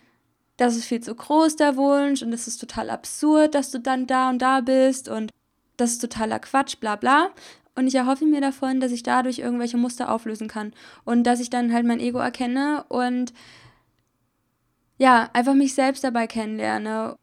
das 0.59 0.77
ist 0.77 0.85
viel 0.85 1.01
zu 1.01 1.15
groß, 1.15 1.57
der 1.57 1.77
Wunsch, 1.77 2.23
und 2.23 2.33
das 2.33 2.47
ist 2.47 2.59
total 2.59 2.91
absurd, 2.91 3.55
dass 3.55 3.71
du 3.71 3.81
dann 3.81 4.07
da 4.07 4.29
und 4.29 4.41
da 4.41 4.61
bist 4.61 5.09
und 5.09 5.31
das 5.79 5.93
ist 5.93 6.01
totaler 6.01 6.41
Quatsch, 6.41 6.79
bla 6.81 6.97
bla. 6.97 7.31
Und 7.77 7.87
ich 7.87 7.95
erhoffe 7.95 8.27
mir 8.27 8.41
davon, 8.41 8.81
dass 8.81 8.91
ich 8.91 9.05
dadurch 9.05 9.39
irgendwelche 9.39 9.77
Muster 9.77 10.11
auflösen 10.13 10.49
kann 10.49 10.73
und 11.05 11.23
dass 11.25 11.39
ich 11.41 11.49
dann 11.49 11.73
halt 11.73 11.87
mein 11.87 12.01
Ego 12.01 12.19
erkenne 12.19 12.85
und 12.89 13.33
ja, 14.99 15.31
einfach 15.33 15.55
mich 15.55 15.75
selbst 15.75 16.03
dabei 16.03 16.27
kennenlerne 16.27 17.17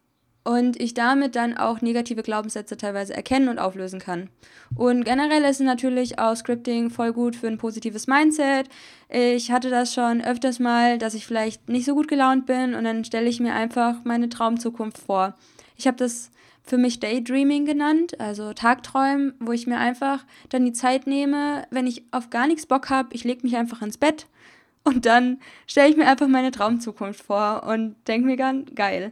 und 0.45 0.79
ich 0.79 0.93
damit 0.93 1.35
dann 1.35 1.57
auch 1.57 1.81
negative 1.81 2.21
Glaubenssätze 2.21 2.77
teilweise 2.77 3.15
erkennen 3.15 3.49
und 3.49 3.59
auflösen 3.59 3.99
kann. 3.99 4.29
Und 4.75 5.03
generell 5.03 5.43
ist 5.43 5.59
natürlich 5.59 6.19
auch 6.19 6.35
Scripting 6.35 6.91
voll 6.91 7.11
gut 7.13 7.35
für 7.35 7.47
ein 7.47 7.57
positives 7.57 8.05
Mindset. 8.07 8.69
Ich 9.09 9.51
hatte 9.51 9.69
das 9.71 9.93
schon 9.93 10.21
öfters 10.21 10.59
mal, 10.59 10.99
dass 10.99 11.15
ich 11.15 11.25
vielleicht 11.25 11.67
nicht 11.67 11.85
so 11.85 11.95
gut 11.95 12.07
gelaunt 12.07 12.45
bin 12.45 12.75
und 12.75 12.83
dann 12.83 13.03
stelle 13.03 13.27
ich 13.27 13.39
mir 13.39 13.53
einfach 13.53 14.03
meine 14.03 14.29
Traumzukunft 14.29 14.99
vor. 14.99 15.35
Ich 15.77 15.87
habe 15.87 15.97
das 15.97 16.29
für 16.63 16.77
mich 16.77 16.99
Daydreaming 16.99 17.65
genannt, 17.65 18.19
also 18.19 18.53
Tagträumen, 18.53 19.33
wo 19.39 19.51
ich 19.51 19.67
mir 19.67 19.77
einfach 19.77 20.25
dann 20.49 20.63
die 20.63 20.73
Zeit 20.73 21.07
nehme, 21.07 21.65
wenn 21.71 21.87
ich 21.87 22.03
auf 22.11 22.29
gar 22.29 22.47
nichts 22.47 22.67
Bock 22.67 22.89
habe, 22.91 23.09
ich 23.13 23.23
lege 23.23 23.41
mich 23.43 23.55
einfach 23.55 23.81
ins 23.81 23.97
Bett 23.97 24.27
und 24.83 25.07
dann 25.07 25.39
stelle 25.65 25.89
ich 25.89 25.97
mir 25.97 26.07
einfach 26.07 26.27
meine 26.27 26.51
Traumzukunft 26.51 27.23
vor 27.23 27.63
und 27.63 27.95
denke 28.07 28.27
mir 28.27 28.37
ganz 28.37 28.69
geil. 28.75 29.11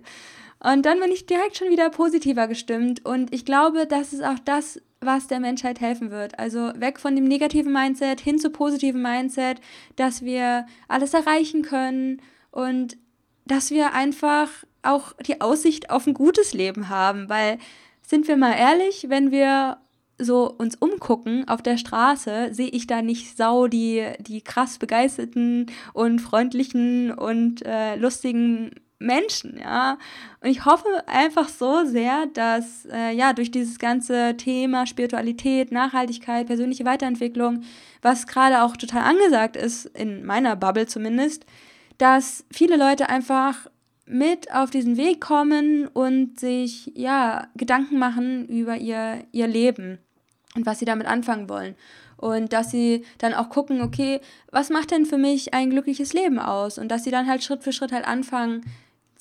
Und 0.63 0.85
dann 0.85 0.99
bin 1.01 1.11
ich 1.11 1.25
direkt 1.25 1.57
schon 1.57 1.69
wieder 1.69 1.89
positiver 1.89 2.47
gestimmt. 2.47 3.05
Und 3.05 3.33
ich 3.33 3.43
glaube, 3.45 3.85
das 3.85 4.13
ist 4.13 4.23
auch 4.23 4.39
das, 4.45 4.81
was 5.01 5.27
der 5.27 5.41
Menschheit 5.41 5.81
helfen 5.81 6.09
wird. 6.09 6.39
Also 6.39 6.71
weg 6.77 6.99
von 6.99 7.15
dem 7.15 7.25
negativen 7.25 7.73
Mindset 7.73 8.21
hin 8.21 8.39
zu 8.39 8.49
positiven 8.49 9.01
Mindset, 9.01 9.59
dass 9.97 10.23
wir 10.23 10.65
alles 10.87 11.13
erreichen 11.13 11.63
können 11.63 12.21
und 12.51 12.97
dass 13.45 13.71
wir 13.71 13.93
einfach 13.93 14.49
auch 14.83 15.13
die 15.25 15.41
Aussicht 15.41 15.89
auf 15.89 16.07
ein 16.07 16.13
gutes 16.13 16.53
Leben 16.53 16.87
haben. 16.87 17.27
Weil, 17.27 17.57
sind 18.01 18.29
wir 18.29 18.37
mal 18.37 18.53
ehrlich, 18.53 19.07
wenn 19.09 19.31
wir 19.31 19.77
so 20.17 20.49
uns 20.49 20.75
umgucken 20.75 21.45
auf 21.47 21.61
der 21.61 21.77
Straße, 21.77 22.53
sehe 22.53 22.69
ich 22.69 22.87
da 22.87 23.01
nicht 23.01 23.35
sau 23.35 23.67
die, 23.67 24.05
die 24.19 24.41
krass 24.41 24.77
begeisterten 24.77 25.65
und 25.91 26.19
freundlichen 26.19 27.11
und 27.11 27.65
äh, 27.65 27.95
lustigen 27.95 28.71
Menschen, 29.03 29.59
ja. 29.59 29.97
Und 30.41 30.49
ich 30.49 30.65
hoffe 30.65 30.85
einfach 31.07 31.49
so 31.49 31.85
sehr, 31.85 32.25
dass 32.33 32.85
äh, 32.91 33.11
ja 33.15 33.33
durch 33.33 33.51
dieses 33.51 33.79
ganze 33.79 34.35
Thema 34.37 34.87
Spiritualität, 34.87 35.71
Nachhaltigkeit, 35.71 36.47
persönliche 36.47 36.85
Weiterentwicklung, 36.85 37.63
was 38.01 38.27
gerade 38.27 38.63
auch 38.63 38.77
total 38.77 39.03
angesagt 39.03 39.55
ist, 39.55 39.85
in 39.85 40.25
meiner 40.25 40.55
Bubble 40.55 40.87
zumindest, 40.87 41.45
dass 41.97 42.45
viele 42.51 42.77
Leute 42.77 43.09
einfach 43.09 43.67
mit 44.05 44.53
auf 44.53 44.69
diesen 44.69 44.97
Weg 44.97 45.21
kommen 45.21 45.87
und 45.87 46.39
sich 46.39 46.91
ja 46.95 47.47
Gedanken 47.55 47.99
machen 47.99 48.47
über 48.47 48.75
ihr, 48.75 49.23
ihr 49.31 49.47
Leben 49.47 49.99
und 50.55 50.65
was 50.65 50.79
sie 50.79 50.85
damit 50.85 51.07
anfangen 51.07 51.49
wollen. 51.49 51.75
Und 52.17 52.53
dass 52.53 52.71
sie 52.71 53.05
dann 53.17 53.33
auch 53.33 53.49
gucken, 53.49 53.81
okay, 53.81 54.21
was 54.51 54.69
macht 54.69 54.91
denn 54.91 55.05
für 55.05 55.17
mich 55.17 55.53
ein 55.53 55.69
glückliches 55.69 56.13
Leben 56.13 56.39
aus? 56.39 56.77
Und 56.77 56.89
dass 56.89 57.03
sie 57.03 57.11
dann 57.11 57.27
halt 57.27 57.43
Schritt 57.43 57.63
für 57.63 57.73
Schritt 57.73 57.91
halt 57.91 58.07
anfangen, 58.07 58.63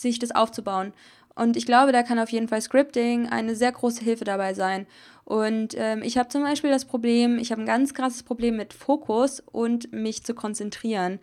sich 0.03 0.19
das 0.19 0.33
aufzubauen. 0.33 0.93
Und 1.35 1.57
ich 1.57 1.65
glaube, 1.65 1.93
da 1.93 2.03
kann 2.03 2.19
auf 2.19 2.31
jeden 2.31 2.49
Fall 2.49 2.61
Scripting 2.61 3.29
eine 3.29 3.55
sehr 3.57 3.73
große 3.73 4.05
Hilfe 4.05 4.25
dabei 4.25 4.53
sein. 4.55 4.87
Und 5.25 5.75
ähm, 5.79 6.03
ich 6.03 6.19
habe 6.19 6.29
zum 6.29 6.43
Beispiel 6.43 6.71
das 6.71 6.85
Problem, 6.85 7.39
ich 7.39 7.53
habe 7.53 7.63
ein 7.63 7.67
ganz 7.67 7.95
krasses 7.95 8.23
Problem 8.23 8.57
mit 8.57 8.75
Fokus 8.75 9.41
und 9.41 9.93
mich 9.93 10.25
zu 10.25 10.35
konzentrieren. 10.35 11.21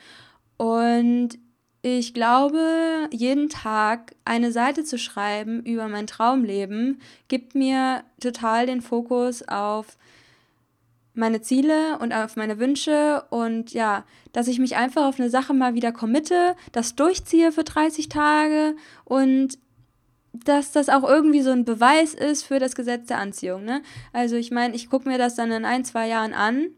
Und 0.58 1.38
ich 1.82 2.14
glaube, 2.14 3.08
jeden 3.12 3.50
Tag 3.50 4.16
eine 4.26 4.52
Seite 4.52 4.84
zu 4.84 4.98
schreiben 4.98 5.64
über 5.64 5.88
mein 5.88 6.08
Traumleben 6.08 7.00
gibt 7.28 7.56
mir 7.56 8.04
total 8.20 8.66
den 8.66 8.82
Fokus 8.82 9.48
auf 9.48 9.98
meine 11.20 11.42
Ziele 11.42 12.00
und 12.00 12.14
auf 12.14 12.36
meine 12.36 12.60
Wünsche 12.60 13.24
und 13.30 13.74
ja, 13.74 14.06
dass 14.32 14.48
ich 14.48 14.60
mich 14.60 14.76
einfach 14.76 15.06
auf 15.06 15.20
eine 15.20 15.30
Sache 15.30 15.54
mal 15.54 15.76
wieder 15.76 15.92
committe, 15.92 16.56
das 16.72 16.96
durchziehe 16.96 17.52
für 17.52 17.64
30 17.64 18.10
Tage 18.10 18.76
und 19.04 19.60
dass 20.34 20.72
das 20.72 20.90
auch 20.90 21.04
irgendwie 21.04 21.42
so 21.42 21.52
ein 21.52 21.66
Beweis 21.66 22.14
ist 22.14 22.44
für 22.44 22.60
das 22.60 22.76
Gesetz 22.76 23.08
der 23.08 23.18
Anziehung. 23.18 23.66
Ne? 23.66 23.82
Also 24.14 24.36
ich 24.36 24.52
meine, 24.52 24.76
ich 24.76 24.90
gucke 24.90 25.10
mir 25.10 25.18
das 25.18 25.36
dann 25.36 25.52
in 25.52 25.66
ein, 25.66 25.84
zwei 25.86 26.08
Jahren 26.08 26.34
an 26.34 26.70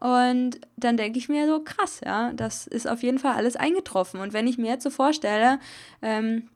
und 0.00 0.60
dann 0.76 0.96
denke 0.96 1.18
ich 1.18 1.28
mir 1.28 1.46
so, 1.46 1.60
krass, 1.60 2.00
ja, 2.04 2.32
das 2.32 2.66
ist 2.66 2.88
auf 2.88 3.02
jeden 3.02 3.18
Fall 3.18 3.34
alles 3.34 3.56
eingetroffen. 3.56 4.20
Und 4.20 4.32
wenn 4.32 4.46
ich 4.46 4.58
mir 4.58 4.68
jetzt 4.68 4.84
so 4.84 4.90
vorstelle, 4.90 5.58
ähm, 6.02 6.48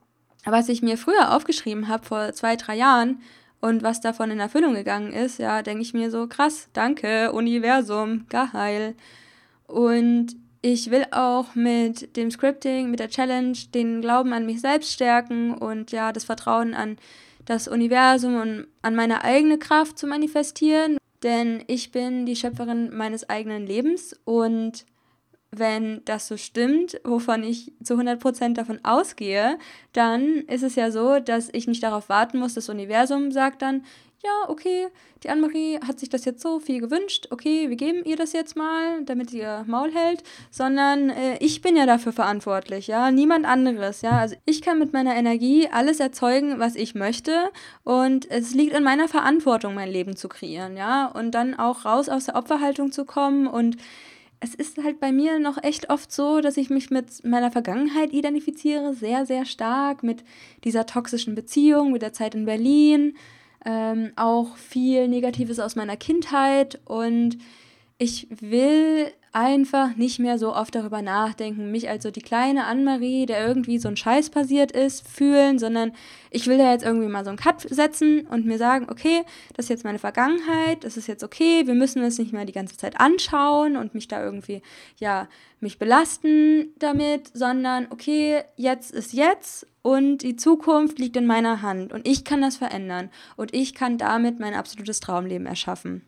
was 0.45 0.69
ich 0.69 0.83
mir 0.83 0.97
früher 0.97 1.35
aufgeschrieben 1.35 1.89
habe, 1.89 2.05
vor 2.05 2.33
zwei, 2.35 2.57
drei 2.57 2.77
Jahren, 2.77 3.21
und 3.63 3.83
was 3.83 4.03
davon 4.03 4.31
in 4.31 4.41
Erfüllung 4.41 4.75
gegangen 4.75 5.15
ist, 5.15 5.39
ja, 5.39 5.63
denke 5.63 5.81
ich 5.81 5.95
mir 5.95 6.11
so, 6.11 6.27
krass, 6.27 6.69
danke, 6.75 7.33
Universum, 7.33 8.27
geil. 8.29 8.95
Und 9.67 10.37
ich 10.61 10.91
will 10.91 11.07
auch 11.13 11.55
mit 11.55 12.15
dem 12.17 12.31
Scripting, 12.31 12.91
mit 12.91 13.01
der 13.01 13.09
Challenge, 13.09 13.57
den 13.73 14.03
Glauben 14.03 14.35
an 14.35 14.45
mich 14.45 14.61
selbst 14.61 14.93
stärken 14.93 15.55
und 15.55 15.91
ja, 15.93 16.13
das 16.13 16.25
Vertrauen 16.25 16.75
an 16.75 16.99
das 17.47 17.67
Universum 17.67 18.39
und 18.39 18.67
an 18.83 18.95
meine 18.95 19.25
eigene 19.25 19.59
Kraft 19.59 19.99
zu 19.99 20.07
manifestieren 20.07 20.99
denn 21.23 21.63
ich 21.67 21.93
bin 21.93 22.27
die 22.27 22.37
Schöpferin 22.37 22.95
meines 22.95 23.29
eigenen 23.29 23.67
Lebens 23.67 24.19
und 24.25 24.85
wenn 25.55 26.03
das 26.07 26.29
so 26.29 26.37
stimmt, 26.37 26.99
wovon 27.05 27.45
ich 27.45 27.73
zu 27.83 27.95
100% 27.95 28.55
davon 28.55 28.81
ausgehe, 28.83 29.59
dann 29.93 30.39
ist 30.49 30.63
es 30.63 30.77
ja 30.77 30.91
so, 30.91 31.21
dass 31.21 31.51
ich 31.53 31.67
nicht 31.67 31.83
darauf 31.83 32.09
warten 32.09 32.39
muss, 32.39 32.55
das 32.55 32.71
Universum 32.71 33.31
sagt 33.33 33.63
dann, 33.63 33.85
ja, 34.25 34.49
okay, 34.49 34.87
die 35.25 35.31
Annemarie 35.31 35.81
hat 35.87 35.99
sich 35.99 36.09
das 36.09 36.25
jetzt 36.25 36.43
so 36.43 36.61
viel 36.61 36.81
gewünscht, 36.81 37.27
okay, 37.31 37.69
wir 37.69 37.77
geben 37.77 38.05
ihr 38.05 38.17
das 38.17 38.33
jetzt 38.33 38.57
mal, 38.57 39.05
damit 39.05 39.33
ihr 39.33 39.65
Maul 39.67 39.93
hält, 39.93 40.23
sondern 40.51 41.11
äh, 41.11 41.39
ich 41.41 41.61
bin 41.61 41.77
ja 41.77 41.87
dafür 41.87 42.13
verantwortlich, 42.13 42.87
ja, 42.87 43.11
niemand 43.11 43.47
anderes, 43.47 44.03
ja. 44.03 44.13
Also 44.13 44.37
ich 44.45 44.63
kann 44.63 44.79
mit 44.79 44.93
meiner 44.93 45.17
Energie 45.17 45.69
alles 45.69 45.99
erzeugen, 45.99 46.61
was 46.61 46.77
ich 46.77 46.95
möchte. 46.95 47.51
Und 47.83 48.31
es 48.31 48.55
liegt 48.55 48.77
in 48.77 48.85
meiner 48.85 49.09
Verantwortung, 49.09 49.75
mein 49.75 49.91
Leben 49.91 50.17
zu 50.17 50.29
kreieren, 50.29 50.77
ja, 50.77 51.07
und 51.07 51.33
dann 51.33 51.59
auch 51.59 51.85
raus 51.85 52.09
aus 52.09 52.27
der 52.27 52.37
Opferhaltung 52.37 52.93
zu 52.93 53.05
kommen 53.05 53.49
und 53.49 53.77
es 54.43 54.57
ist 54.57 54.83
halt 54.83 54.99
bei 54.99 55.13
mir 55.13 55.39
noch 55.39 55.63
echt 55.63 55.89
oft 55.89 56.11
so, 56.11 56.41
dass 56.41 56.57
ich 56.57 56.69
mich 56.69 56.91
mit 56.91 57.25
meiner 57.25 57.53
Vergangenheit 57.53 58.13
identifiziere, 58.13 58.93
sehr, 58.93 59.25
sehr 59.25 59.45
stark 59.45 60.03
mit 60.03 60.25
dieser 60.65 60.85
toxischen 60.85 61.37
Beziehung, 61.37 61.93
mit 61.93 62.03
der 62.03 62.13
Zeit 62.13 62.35
in 62.35 62.45
Berlin, 62.45 63.17
ähm, 63.65 64.11
auch 64.17 64.57
viel 64.57 65.07
Negatives 65.07 65.61
aus 65.61 65.77
meiner 65.77 65.97
Kindheit. 65.97 66.81
Und 66.87 67.39
ich 67.99 68.27
will 68.31 69.13
einfach 69.33 69.97
nicht 69.97 70.19
mehr 70.19 70.39
so 70.39 70.55
oft 70.55 70.75
darüber 70.75 71.01
nachdenken, 71.01 71.71
mich 71.71 71.89
als 71.89 72.03
so 72.03 72.11
die 72.11 72.21
kleine 72.21 72.65
Annemarie, 72.65 73.25
der 73.25 73.47
irgendwie 73.47 73.79
so 73.79 73.89
ein 73.89 73.97
Scheiß 73.97 74.29
passiert 74.29 74.73
ist, 74.73 75.09
fühlen, 75.09 75.59
sondern 75.59 75.93
ich 76.31 76.47
will 76.47 76.59
da 76.59 76.71
jetzt 76.71 76.85
irgendwie 76.85 77.09
mal 77.09 77.25
so 77.25 77.31
einen 77.31 77.39
Cut 77.39 77.63
setzen 77.63 78.27
und 78.27 78.45
mir 78.45 78.59
sagen, 78.59 78.87
okay, 78.91 79.23
das 79.55 79.67
ist 79.67 79.71
jetzt 79.71 79.85
meine 79.85 79.99
Vergangenheit, 79.99 80.85
das 80.85 80.99
ist 80.99 81.07
jetzt 81.07 81.25
okay, 81.25 81.67
wir 81.67 81.75
müssen 81.75 82.03
es 82.03 82.19
nicht 82.19 82.33
mehr 82.33 82.45
die 82.45 82.53
ganze 82.53 82.77
Zeit 82.77 83.01
anschauen 83.01 83.77
und 83.77 83.95
mich 83.95 84.07
da 84.07 84.23
irgendwie, 84.23 84.61
ja, 84.99 85.29
mich 85.61 85.79
belasten 85.79 86.75
damit, 86.79 87.31
sondern 87.33 87.87
okay, 87.91 88.43
jetzt 88.57 88.93
ist 88.93 89.15
jetzt 89.15 89.67
und 89.81 90.19
die 90.19 90.37
Zukunft 90.37 90.99
liegt 90.99 91.17
in 91.17 91.27
meiner 91.27 91.63
Hand 91.63 91.93
und 91.93 92.07
ich 92.07 92.25
kann 92.25 92.43
das 92.43 92.59
verändern 92.59 93.11
und 93.37 93.55
ich 93.55 93.75
kann 93.75 93.97
damit 93.97 94.41
mein 94.41 94.55
absolutes 94.55 95.01
Traumleben 95.01 95.47
erschaffen. 95.47 96.03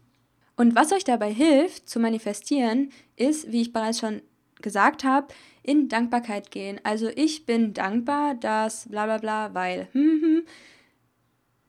Und 0.56 0.76
was 0.76 0.92
euch 0.92 1.04
dabei 1.04 1.32
hilft 1.32 1.88
zu 1.88 1.98
manifestieren, 1.98 2.90
ist, 3.16 3.50
wie 3.50 3.62
ich 3.62 3.72
bereits 3.72 3.98
schon 3.98 4.22
gesagt 4.60 5.04
habe, 5.04 5.28
in 5.62 5.88
Dankbarkeit 5.88 6.50
gehen. 6.50 6.80
Also 6.84 7.08
ich 7.14 7.46
bin 7.46 7.74
dankbar, 7.74 8.34
dass 8.34 8.88
bla 8.88 9.04
bla 9.06 9.18
bla, 9.18 9.54
weil. 9.54 9.88
Hm, 9.92 10.20
hm. 10.22 10.42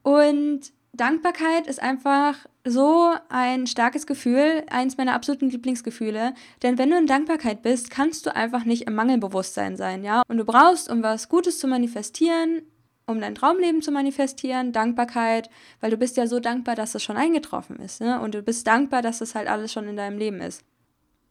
Und 0.02 0.72
Dankbarkeit 0.92 1.66
ist 1.66 1.82
einfach 1.82 2.46
so 2.64 3.12
ein 3.28 3.66
starkes 3.66 4.06
Gefühl, 4.06 4.64
eins 4.70 4.96
meiner 4.96 5.14
absoluten 5.14 5.50
Lieblingsgefühle. 5.50 6.34
Denn 6.62 6.78
wenn 6.78 6.90
du 6.90 6.96
in 6.96 7.06
Dankbarkeit 7.06 7.62
bist, 7.62 7.90
kannst 7.90 8.26
du 8.26 8.34
einfach 8.34 8.64
nicht 8.64 8.82
im 8.82 8.94
Mangelbewusstsein 8.94 9.76
sein, 9.76 10.04
ja. 10.04 10.22
Und 10.28 10.38
du 10.38 10.44
brauchst, 10.44 10.90
um 10.90 11.02
was 11.02 11.28
Gutes 11.28 11.58
zu 11.58 11.68
manifestieren, 11.68 12.62
um 13.06 13.20
dein 13.20 13.34
Traumleben 13.34 13.82
zu 13.82 13.92
manifestieren, 13.92 14.72
Dankbarkeit, 14.72 15.48
weil 15.80 15.90
du 15.90 15.96
bist 15.96 16.16
ja 16.16 16.26
so 16.26 16.40
dankbar, 16.40 16.74
dass 16.74 16.94
es 16.94 17.02
schon 17.02 17.16
eingetroffen 17.16 17.76
ist, 17.76 18.00
ne? 18.00 18.20
Und 18.20 18.34
du 18.34 18.42
bist 18.42 18.66
dankbar, 18.66 19.00
dass 19.00 19.18
das 19.18 19.34
halt 19.34 19.48
alles 19.48 19.72
schon 19.72 19.88
in 19.88 19.96
deinem 19.96 20.18
Leben 20.18 20.40
ist. 20.40 20.64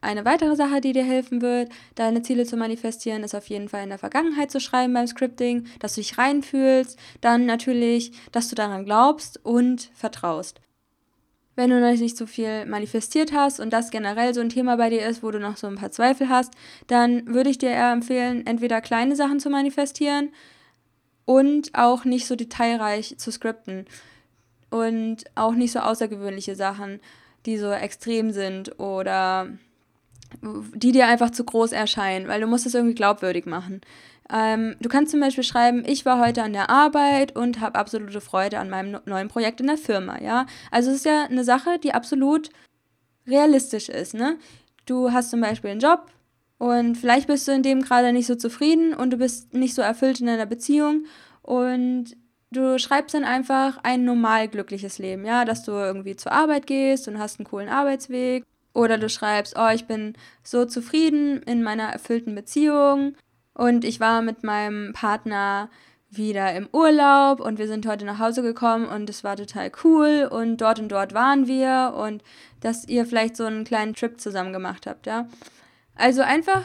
Eine 0.00 0.24
weitere 0.24 0.56
Sache, 0.56 0.80
die 0.80 0.92
dir 0.92 1.04
helfen 1.04 1.42
wird, 1.42 1.70
deine 1.94 2.22
Ziele 2.22 2.46
zu 2.46 2.56
manifestieren, 2.56 3.24
ist 3.24 3.34
auf 3.34 3.48
jeden 3.48 3.68
Fall 3.68 3.82
in 3.82 3.88
der 3.88 3.98
Vergangenheit 3.98 4.50
zu 4.50 4.60
schreiben 4.60 4.94
beim 4.94 5.06
Scripting, 5.06 5.66
dass 5.80 5.94
du 5.94 6.00
dich 6.00 6.16
reinfühlst, 6.16 6.98
dann 7.20 7.46
natürlich, 7.46 8.12
dass 8.30 8.48
du 8.48 8.54
daran 8.54 8.84
glaubst 8.84 9.44
und 9.44 9.90
vertraust. 9.94 10.60
Wenn 11.56 11.70
du 11.70 11.80
noch 11.80 11.90
nicht 11.90 12.18
so 12.18 12.26
viel 12.26 12.66
manifestiert 12.66 13.32
hast 13.32 13.60
und 13.60 13.72
das 13.72 13.90
generell 13.90 14.34
so 14.34 14.42
ein 14.42 14.50
Thema 14.50 14.76
bei 14.76 14.90
dir 14.90 15.06
ist, 15.06 15.22
wo 15.22 15.30
du 15.30 15.40
noch 15.40 15.56
so 15.56 15.66
ein 15.66 15.76
paar 15.76 15.90
Zweifel 15.90 16.28
hast, 16.28 16.52
dann 16.86 17.34
würde 17.34 17.48
ich 17.48 17.58
dir 17.58 17.70
eher 17.70 17.92
empfehlen, 17.92 18.46
entweder 18.46 18.82
kleine 18.82 19.16
Sachen 19.16 19.40
zu 19.40 19.48
manifestieren, 19.48 20.30
und 21.26 21.74
auch 21.74 22.06
nicht 22.06 22.26
so 22.26 22.36
detailreich 22.36 23.18
zu 23.18 23.30
skripten 23.30 23.84
und 24.70 25.24
auch 25.34 25.52
nicht 25.52 25.72
so 25.72 25.80
außergewöhnliche 25.80 26.54
Sachen, 26.54 27.00
die 27.44 27.58
so 27.58 27.70
extrem 27.70 28.32
sind 28.32 28.80
oder 28.80 29.48
die 30.74 30.92
dir 30.92 31.06
einfach 31.06 31.30
zu 31.30 31.44
groß 31.44 31.72
erscheinen, 31.72 32.28
weil 32.28 32.40
du 32.40 32.46
musst 32.46 32.66
es 32.66 32.74
irgendwie 32.74 32.94
glaubwürdig 32.94 33.46
machen. 33.46 33.80
Ähm, 34.32 34.74
du 34.80 34.88
kannst 34.88 35.12
zum 35.12 35.20
Beispiel 35.20 35.44
schreiben, 35.44 35.84
ich 35.86 36.04
war 36.04 36.20
heute 36.20 36.42
an 36.42 36.52
der 36.52 36.68
Arbeit 36.68 37.36
und 37.36 37.60
habe 37.60 37.78
absolute 37.78 38.20
Freude 38.20 38.58
an 38.58 38.68
meinem 38.68 39.00
neuen 39.04 39.28
Projekt 39.28 39.60
in 39.60 39.68
der 39.68 39.78
Firma, 39.78 40.20
ja. 40.20 40.46
Also 40.72 40.90
es 40.90 40.96
ist 40.96 41.04
ja 41.04 41.24
eine 41.24 41.44
Sache, 41.44 41.78
die 41.78 41.94
absolut 41.94 42.50
realistisch 43.26 43.88
ist, 43.88 44.14
ne? 44.14 44.38
Du 44.84 45.12
hast 45.12 45.30
zum 45.30 45.40
Beispiel 45.40 45.70
einen 45.70 45.80
Job, 45.80 46.06
und 46.58 46.96
vielleicht 46.96 47.26
bist 47.26 47.46
du 47.46 47.52
in 47.52 47.62
dem 47.62 47.82
gerade 47.82 48.12
nicht 48.12 48.26
so 48.26 48.34
zufrieden 48.34 48.94
und 48.94 49.10
du 49.10 49.18
bist 49.18 49.52
nicht 49.52 49.74
so 49.74 49.82
erfüllt 49.82 50.20
in 50.20 50.26
deiner 50.26 50.46
Beziehung 50.46 51.04
und 51.42 52.16
du 52.50 52.78
schreibst 52.78 53.14
dann 53.14 53.24
einfach 53.24 53.78
ein 53.82 54.04
normal 54.04 54.48
glückliches 54.48 54.98
Leben, 54.98 55.24
ja, 55.26 55.44
dass 55.44 55.64
du 55.64 55.72
irgendwie 55.72 56.16
zur 56.16 56.32
Arbeit 56.32 56.66
gehst 56.66 57.08
und 57.08 57.18
hast 57.18 57.38
einen 57.38 57.46
coolen 57.46 57.68
Arbeitsweg. 57.68 58.44
Oder 58.72 58.98
du 58.98 59.08
schreibst, 59.08 59.54
oh, 59.58 59.68
ich 59.74 59.86
bin 59.86 60.14
so 60.42 60.66
zufrieden 60.66 61.42
in 61.42 61.62
meiner 61.62 61.84
erfüllten 61.84 62.34
Beziehung 62.34 63.14
und 63.54 63.84
ich 63.84 64.00
war 64.00 64.20
mit 64.20 64.42
meinem 64.42 64.92
Partner 64.92 65.70
wieder 66.10 66.54
im 66.54 66.68
Urlaub 66.72 67.40
und 67.40 67.58
wir 67.58 67.68
sind 67.68 67.86
heute 67.86 68.04
nach 68.04 68.18
Hause 68.18 68.42
gekommen 68.42 68.86
und 68.86 69.08
es 69.08 69.24
war 69.24 69.36
total 69.36 69.72
cool 69.82 70.28
und 70.30 70.58
dort 70.58 70.78
und 70.78 70.88
dort 70.90 71.14
waren 71.14 71.46
wir 71.46 71.94
und 71.96 72.22
dass 72.60 72.86
ihr 72.86 73.06
vielleicht 73.06 73.36
so 73.36 73.44
einen 73.44 73.64
kleinen 73.64 73.94
Trip 73.94 74.20
zusammen 74.20 74.52
gemacht 74.52 74.86
habt, 74.86 75.06
ja. 75.06 75.26
Also 75.96 76.22
einfach 76.22 76.64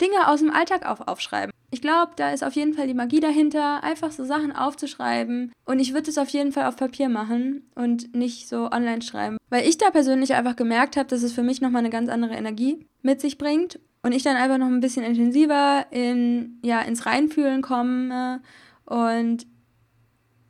Dinge 0.00 0.28
aus 0.28 0.40
dem 0.40 0.50
Alltag 0.50 0.86
auf 0.86 1.06
aufschreiben. 1.06 1.52
Ich 1.72 1.80
glaube, 1.80 2.12
da 2.16 2.32
ist 2.32 2.42
auf 2.42 2.54
jeden 2.54 2.74
Fall 2.74 2.88
die 2.88 2.94
Magie 2.94 3.20
dahinter, 3.20 3.84
einfach 3.84 4.10
so 4.10 4.24
Sachen 4.24 4.50
aufzuschreiben. 4.50 5.52
Und 5.64 5.78
ich 5.78 5.94
würde 5.94 6.10
es 6.10 6.18
auf 6.18 6.28
jeden 6.30 6.50
Fall 6.50 6.66
auf 6.66 6.76
Papier 6.76 7.08
machen 7.08 7.62
und 7.76 8.14
nicht 8.14 8.48
so 8.48 8.70
online 8.72 9.02
schreiben. 9.02 9.36
Weil 9.50 9.68
ich 9.68 9.78
da 9.78 9.90
persönlich 9.90 10.34
einfach 10.34 10.56
gemerkt 10.56 10.96
habe, 10.96 11.08
dass 11.08 11.22
es 11.22 11.32
für 11.32 11.44
mich 11.44 11.60
nochmal 11.60 11.80
eine 11.80 11.90
ganz 11.90 12.08
andere 12.08 12.34
Energie 12.34 12.84
mit 13.02 13.20
sich 13.20 13.38
bringt. 13.38 13.78
Und 14.02 14.12
ich 14.12 14.22
dann 14.22 14.36
einfach 14.36 14.58
noch 14.58 14.66
ein 14.66 14.80
bisschen 14.80 15.04
intensiver 15.04 15.86
in, 15.90 16.58
ja, 16.64 16.80
ins 16.80 17.06
Reinfühlen 17.06 17.62
komme 17.62 18.40
und 18.86 19.46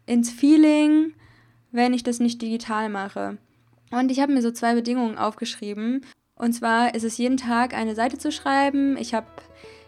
ins 0.07 0.31
Feeling, 0.31 1.13
wenn 1.73 1.93
ich 1.93 2.03
das 2.03 2.21
nicht 2.21 2.41
digital 2.41 2.89
mache. 2.89 3.39
Und 3.91 4.11
ich 4.11 4.21
habe 4.21 4.33
mir 4.33 4.41
so 4.41 4.53
zwei 4.53 4.75
Bedingungen 4.75 5.19
aufgeschrieben. 5.19 6.03
Und 6.41 6.55
zwar 6.55 6.95
ist 6.95 7.05
es 7.05 7.19
jeden 7.19 7.37
Tag 7.37 7.75
eine 7.75 7.95
Seite 7.95 8.17
zu 8.17 8.33
schreiben. 8.33 8.97
Ich 8.97 9.13
habe 9.13 9.27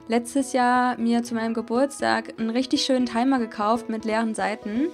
letztes 0.07 0.53
Jahr 0.53 0.99
mir 0.99 1.23
zu 1.23 1.35
meinem 1.35 1.55
Geburtstag 1.55 2.35
einen 2.39 2.51
richtig 2.51 2.85
schönen 2.85 3.07
Timer 3.07 3.39
gekauft 3.39 3.89
mit 3.89 4.05
leeren 4.05 4.35
Seiten. 4.35 4.89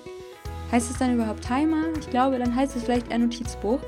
Heißt 0.70 0.88
es 0.88 0.98
dann 0.98 1.14
überhaupt 1.14 1.44
Timer? 1.44 1.82
Ich 1.98 2.10
glaube, 2.10 2.38
dann 2.38 2.54
heißt 2.54 2.76
es 2.76 2.84
vielleicht 2.84 3.10
eher 3.10 3.18
Notizbuch. 3.18 3.80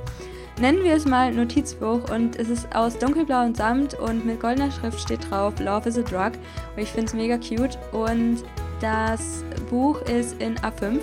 Nennen 0.61 0.83
wir 0.83 0.94
es 0.94 1.06
mal 1.06 1.33
Notizbuch 1.33 2.11
und 2.11 2.37
es 2.37 2.48
ist 2.48 2.74
aus 2.74 2.98
dunkelblauem 2.98 3.54
Samt 3.54 3.94
und 3.94 4.26
mit 4.26 4.40
goldener 4.40 4.72
Schrift 4.72 5.00
steht 5.00 5.30
drauf 5.30 5.54
Love 5.61 5.88
is 5.88 5.96
a 5.96 6.02
Drug. 6.02 6.33
Und 6.74 6.83
ich 6.83 6.88
finde 6.88 7.06
es 7.06 7.14
mega 7.14 7.38
cute 7.38 7.78
und 7.92 8.42
das 8.80 9.44
Buch 9.70 10.00
ist 10.02 10.42
in 10.42 10.56
A5. 10.56 10.98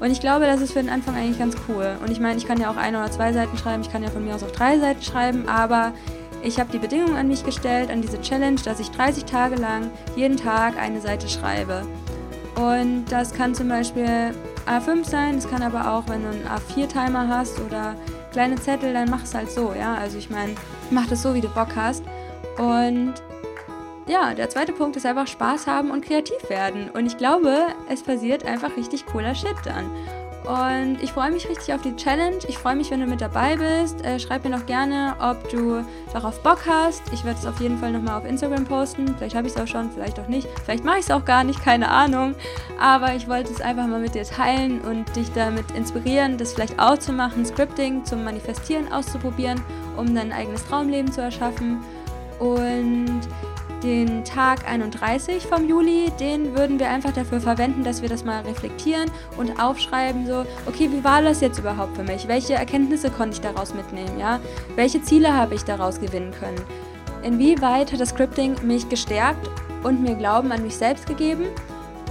Und 0.00 0.10
ich 0.10 0.20
glaube, 0.20 0.46
das 0.46 0.60
ist 0.62 0.72
für 0.72 0.80
den 0.80 0.88
Anfang 0.88 1.14
eigentlich 1.14 1.38
ganz 1.38 1.54
cool. 1.68 1.96
Und 2.02 2.10
ich 2.10 2.20
meine, 2.20 2.38
ich 2.38 2.46
kann 2.46 2.58
ja 2.58 2.70
auch 2.70 2.76
eine 2.76 2.98
oder 2.98 3.10
zwei 3.10 3.32
Seiten 3.32 3.56
schreiben, 3.58 3.82
ich 3.82 3.92
kann 3.92 4.02
ja 4.02 4.10
von 4.10 4.24
mir 4.24 4.34
aus 4.34 4.42
auch 4.42 4.50
drei 4.50 4.78
Seiten 4.78 5.02
schreiben, 5.02 5.46
aber 5.48 5.92
Ich 6.42 6.58
habe 6.58 6.72
die 6.72 6.78
Bedingung 6.78 7.16
an 7.16 7.28
mich 7.28 7.44
gestellt, 7.44 7.90
an 7.90 8.00
diese 8.00 8.20
Challenge, 8.20 8.58
dass 8.64 8.80
ich 8.80 8.90
30 8.90 9.24
Tage 9.24 9.56
lang 9.56 9.90
jeden 10.16 10.38
Tag 10.38 10.78
eine 10.78 11.00
Seite 11.00 11.28
schreibe. 11.28 11.82
Und 12.56 13.04
das 13.10 13.34
kann 13.34 13.54
zum 13.54 13.68
Beispiel 13.68 14.32
A5 14.66 15.04
sein, 15.04 15.36
es 15.36 15.48
kann 15.48 15.62
aber 15.62 15.92
auch, 15.92 16.04
wenn 16.08 16.22
du 16.22 16.30
einen 16.30 16.46
A4-Timer 16.46 17.28
hast 17.28 17.60
oder 17.60 17.94
kleine 18.32 18.56
Zettel, 18.56 18.92
dann 18.92 19.10
mach 19.10 19.22
es 19.22 19.34
halt 19.34 19.50
so, 19.50 19.74
ja. 19.78 19.94
Also 19.94 20.16
ich 20.16 20.30
meine, 20.30 20.54
mach 20.90 21.06
das 21.08 21.22
so, 21.22 21.34
wie 21.34 21.40
du 21.42 21.48
Bock 21.48 21.76
hast. 21.76 22.04
Und 22.56 23.14
ja, 24.10 24.34
der 24.34 24.50
zweite 24.50 24.72
Punkt 24.72 24.96
ist 24.96 25.06
einfach 25.06 25.28
Spaß 25.28 25.66
haben 25.68 25.90
und 25.90 26.04
kreativ 26.04 26.48
werden. 26.48 26.90
Und 26.90 27.06
ich 27.06 27.16
glaube, 27.16 27.54
es 27.88 28.02
passiert 28.02 28.44
einfach 28.44 28.76
richtig 28.76 29.06
cooler 29.06 29.34
Shit 29.34 29.54
dann. 29.64 29.90
Und 30.44 31.02
ich 31.02 31.12
freue 31.12 31.30
mich 31.30 31.48
richtig 31.48 31.72
auf 31.74 31.82
die 31.82 31.94
Challenge. 31.94 32.38
Ich 32.48 32.58
freue 32.58 32.74
mich, 32.74 32.90
wenn 32.90 33.00
du 33.00 33.06
mit 33.06 33.20
dabei 33.20 33.56
bist. 33.56 34.04
Äh, 34.04 34.18
schreib 34.18 34.42
mir 34.42 34.50
noch 34.50 34.66
gerne, 34.66 35.14
ob 35.20 35.48
du 35.50 35.84
darauf 36.12 36.42
Bock 36.42 36.60
hast. 36.66 37.02
Ich 37.12 37.24
werde 37.24 37.38
es 37.38 37.46
auf 37.46 37.60
jeden 37.60 37.78
Fall 37.78 37.92
nochmal 37.92 38.18
auf 38.18 38.24
Instagram 38.24 38.64
posten. 38.64 39.14
Vielleicht 39.16 39.36
habe 39.36 39.46
ich 39.46 39.54
es 39.54 39.60
auch 39.60 39.66
schon, 39.66 39.90
vielleicht 39.92 40.18
auch 40.18 40.28
nicht. 40.28 40.48
Vielleicht 40.64 40.82
mache 40.82 40.98
ich 40.98 41.04
es 41.04 41.10
auch 41.10 41.24
gar 41.24 41.44
nicht, 41.44 41.62
keine 41.62 41.88
Ahnung. 41.88 42.34
Aber 42.80 43.14
ich 43.14 43.28
wollte 43.28 43.52
es 43.52 43.60
einfach 43.60 43.86
mal 43.86 44.00
mit 44.00 44.14
dir 44.14 44.24
teilen 44.24 44.80
und 44.80 45.14
dich 45.14 45.30
damit 45.34 45.70
inspirieren, 45.72 46.38
das 46.38 46.54
vielleicht 46.54 46.80
auch 46.80 46.98
zu 46.98 47.12
machen, 47.12 47.44
Scripting 47.44 48.04
zum 48.04 48.24
Manifestieren 48.24 48.90
auszuprobieren, 48.90 49.60
um 49.96 50.14
dein 50.14 50.32
eigenes 50.32 50.64
Traumleben 50.66 51.12
zu 51.12 51.20
erschaffen. 51.20 51.84
Und 52.40 53.20
den 53.82 54.24
Tag 54.24 54.68
31 54.68 55.46
vom 55.46 55.68
Juli, 55.68 56.12
den 56.20 56.56
würden 56.56 56.78
wir 56.78 56.88
einfach 56.88 57.12
dafür 57.12 57.40
verwenden, 57.40 57.84
dass 57.84 58.02
wir 58.02 58.08
das 58.08 58.24
mal 58.24 58.42
reflektieren 58.42 59.10
und 59.36 59.60
aufschreiben, 59.60 60.26
so, 60.26 60.44
okay, 60.66 60.90
wie 60.92 61.02
war 61.02 61.22
das 61.22 61.40
jetzt 61.40 61.58
überhaupt 61.58 61.96
für 61.96 62.02
mich? 62.02 62.28
Welche 62.28 62.54
Erkenntnisse 62.54 63.10
konnte 63.10 63.34
ich 63.36 63.40
daraus 63.40 63.74
mitnehmen, 63.74 64.18
ja? 64.18 64.40
Welche 64.76 65.02
Ziele 65.02 65.34
habe 65.34 65.54
ich 65.54 65.64
daraus 65.64 66.00
gewinnen 66.00 66.32
können? 66.38 66.60
Inwieweit 67.22 67.92
hat 67.92 68.00
das 68.00 68.10
Scripting 68.10 68.56
mich 68.62 68.88
gestärkt 68.88 69.48
und 69.82 70.02
mir 70.02 70.14
Glauben 70.14 70.52
an 70.52 70.62
mich 70.62 70.76
selbst 70.76 71.06
gegeben? 71.06 71.44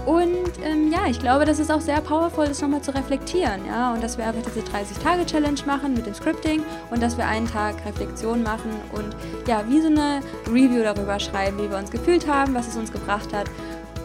Und 0.06 0.50
ähm, 0.64 0.92
ja, 0.92 1.08
ich 1.08 1.20
glaube, 1.20 1.46
das 1.46 1.60
ist 1.60 1.72
auch 1.72 1.82
sehr 1.82 2.02
powerful, 2.02 2.48
das 2.48 2.62
nochmal 2.62 2.82
zu 2.82 2.94
reflektieren. 2.94 3.66
Ja? 3.68 3.94
Und 3.94 4.04
dass 4.04 4.18
wir 4.18 4.26
einfach 4.26 4.42
diese 4.44 4.66
30-Tage-Challenge 4.66 5.62
machen 5.66 5.94
mit 5.94 6.06
dem 6.06 6.14
Scripting 6.14 6.64
und 6.90 7.02
dass 7.04 7.18
wir 7.18 7.28
einen 7.28 7.48
Tag 7.48 7.76
Reflexion 7.86 8.42
machen 8.44 8.72
und 8.94 9.16
ja, 9.48 9.64
wie 9.68 9.82
so 9.82 9.88
eine 9.88 10.22
Review 10.48 10.84
darüber 10.84 11.20
schreiben, 11.20 11.58
wie 11.60 11.70
wir 11.70 11.78
uns 11.78 11.92
gefühlt 11.92 12.28
haben, 12.28 12.54
was 12.54 12.68
es 12.68 12.78
uns 12.78 12.92
gebracht 12.92 13.34
hat. 13.34 13.50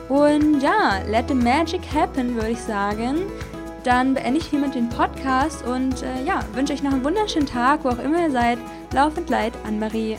Und 0.08 0.60
ja, 0.60 1.00
let 1.08 1.28
the 1.28 1.34
magic 1.34 1.80
happen, 1.94 2.34
würde 2.34 2.50
ich 2.50 2.60
sagen. 2.60 3.22
Dann 3.84 4.14
beende 4.14 4.38
ich 4.38 4.46
hiermit 4.46 4.74
den 4.74 4.88
Podcast 4.88 5.64
und 5.66 6.02
äh, 6.02 6.24
ja, 6.24 6.40
wünsche 6.54 6.72
euch 6.72 6.82
noch 6.82 6.92
einen 6.92 7.04
wunderschönen 7.04 7.46
Tag, 7.46 7.84
wo 7.84 7.90
auch 7.90 7.98
immer 7.98 8.22
ihr 8.22 8.30
seid. 8.30 8.58
Laufend 8.92 9.28
Leid, 9.28 9.52
Anne-Marie. 9.66 10.16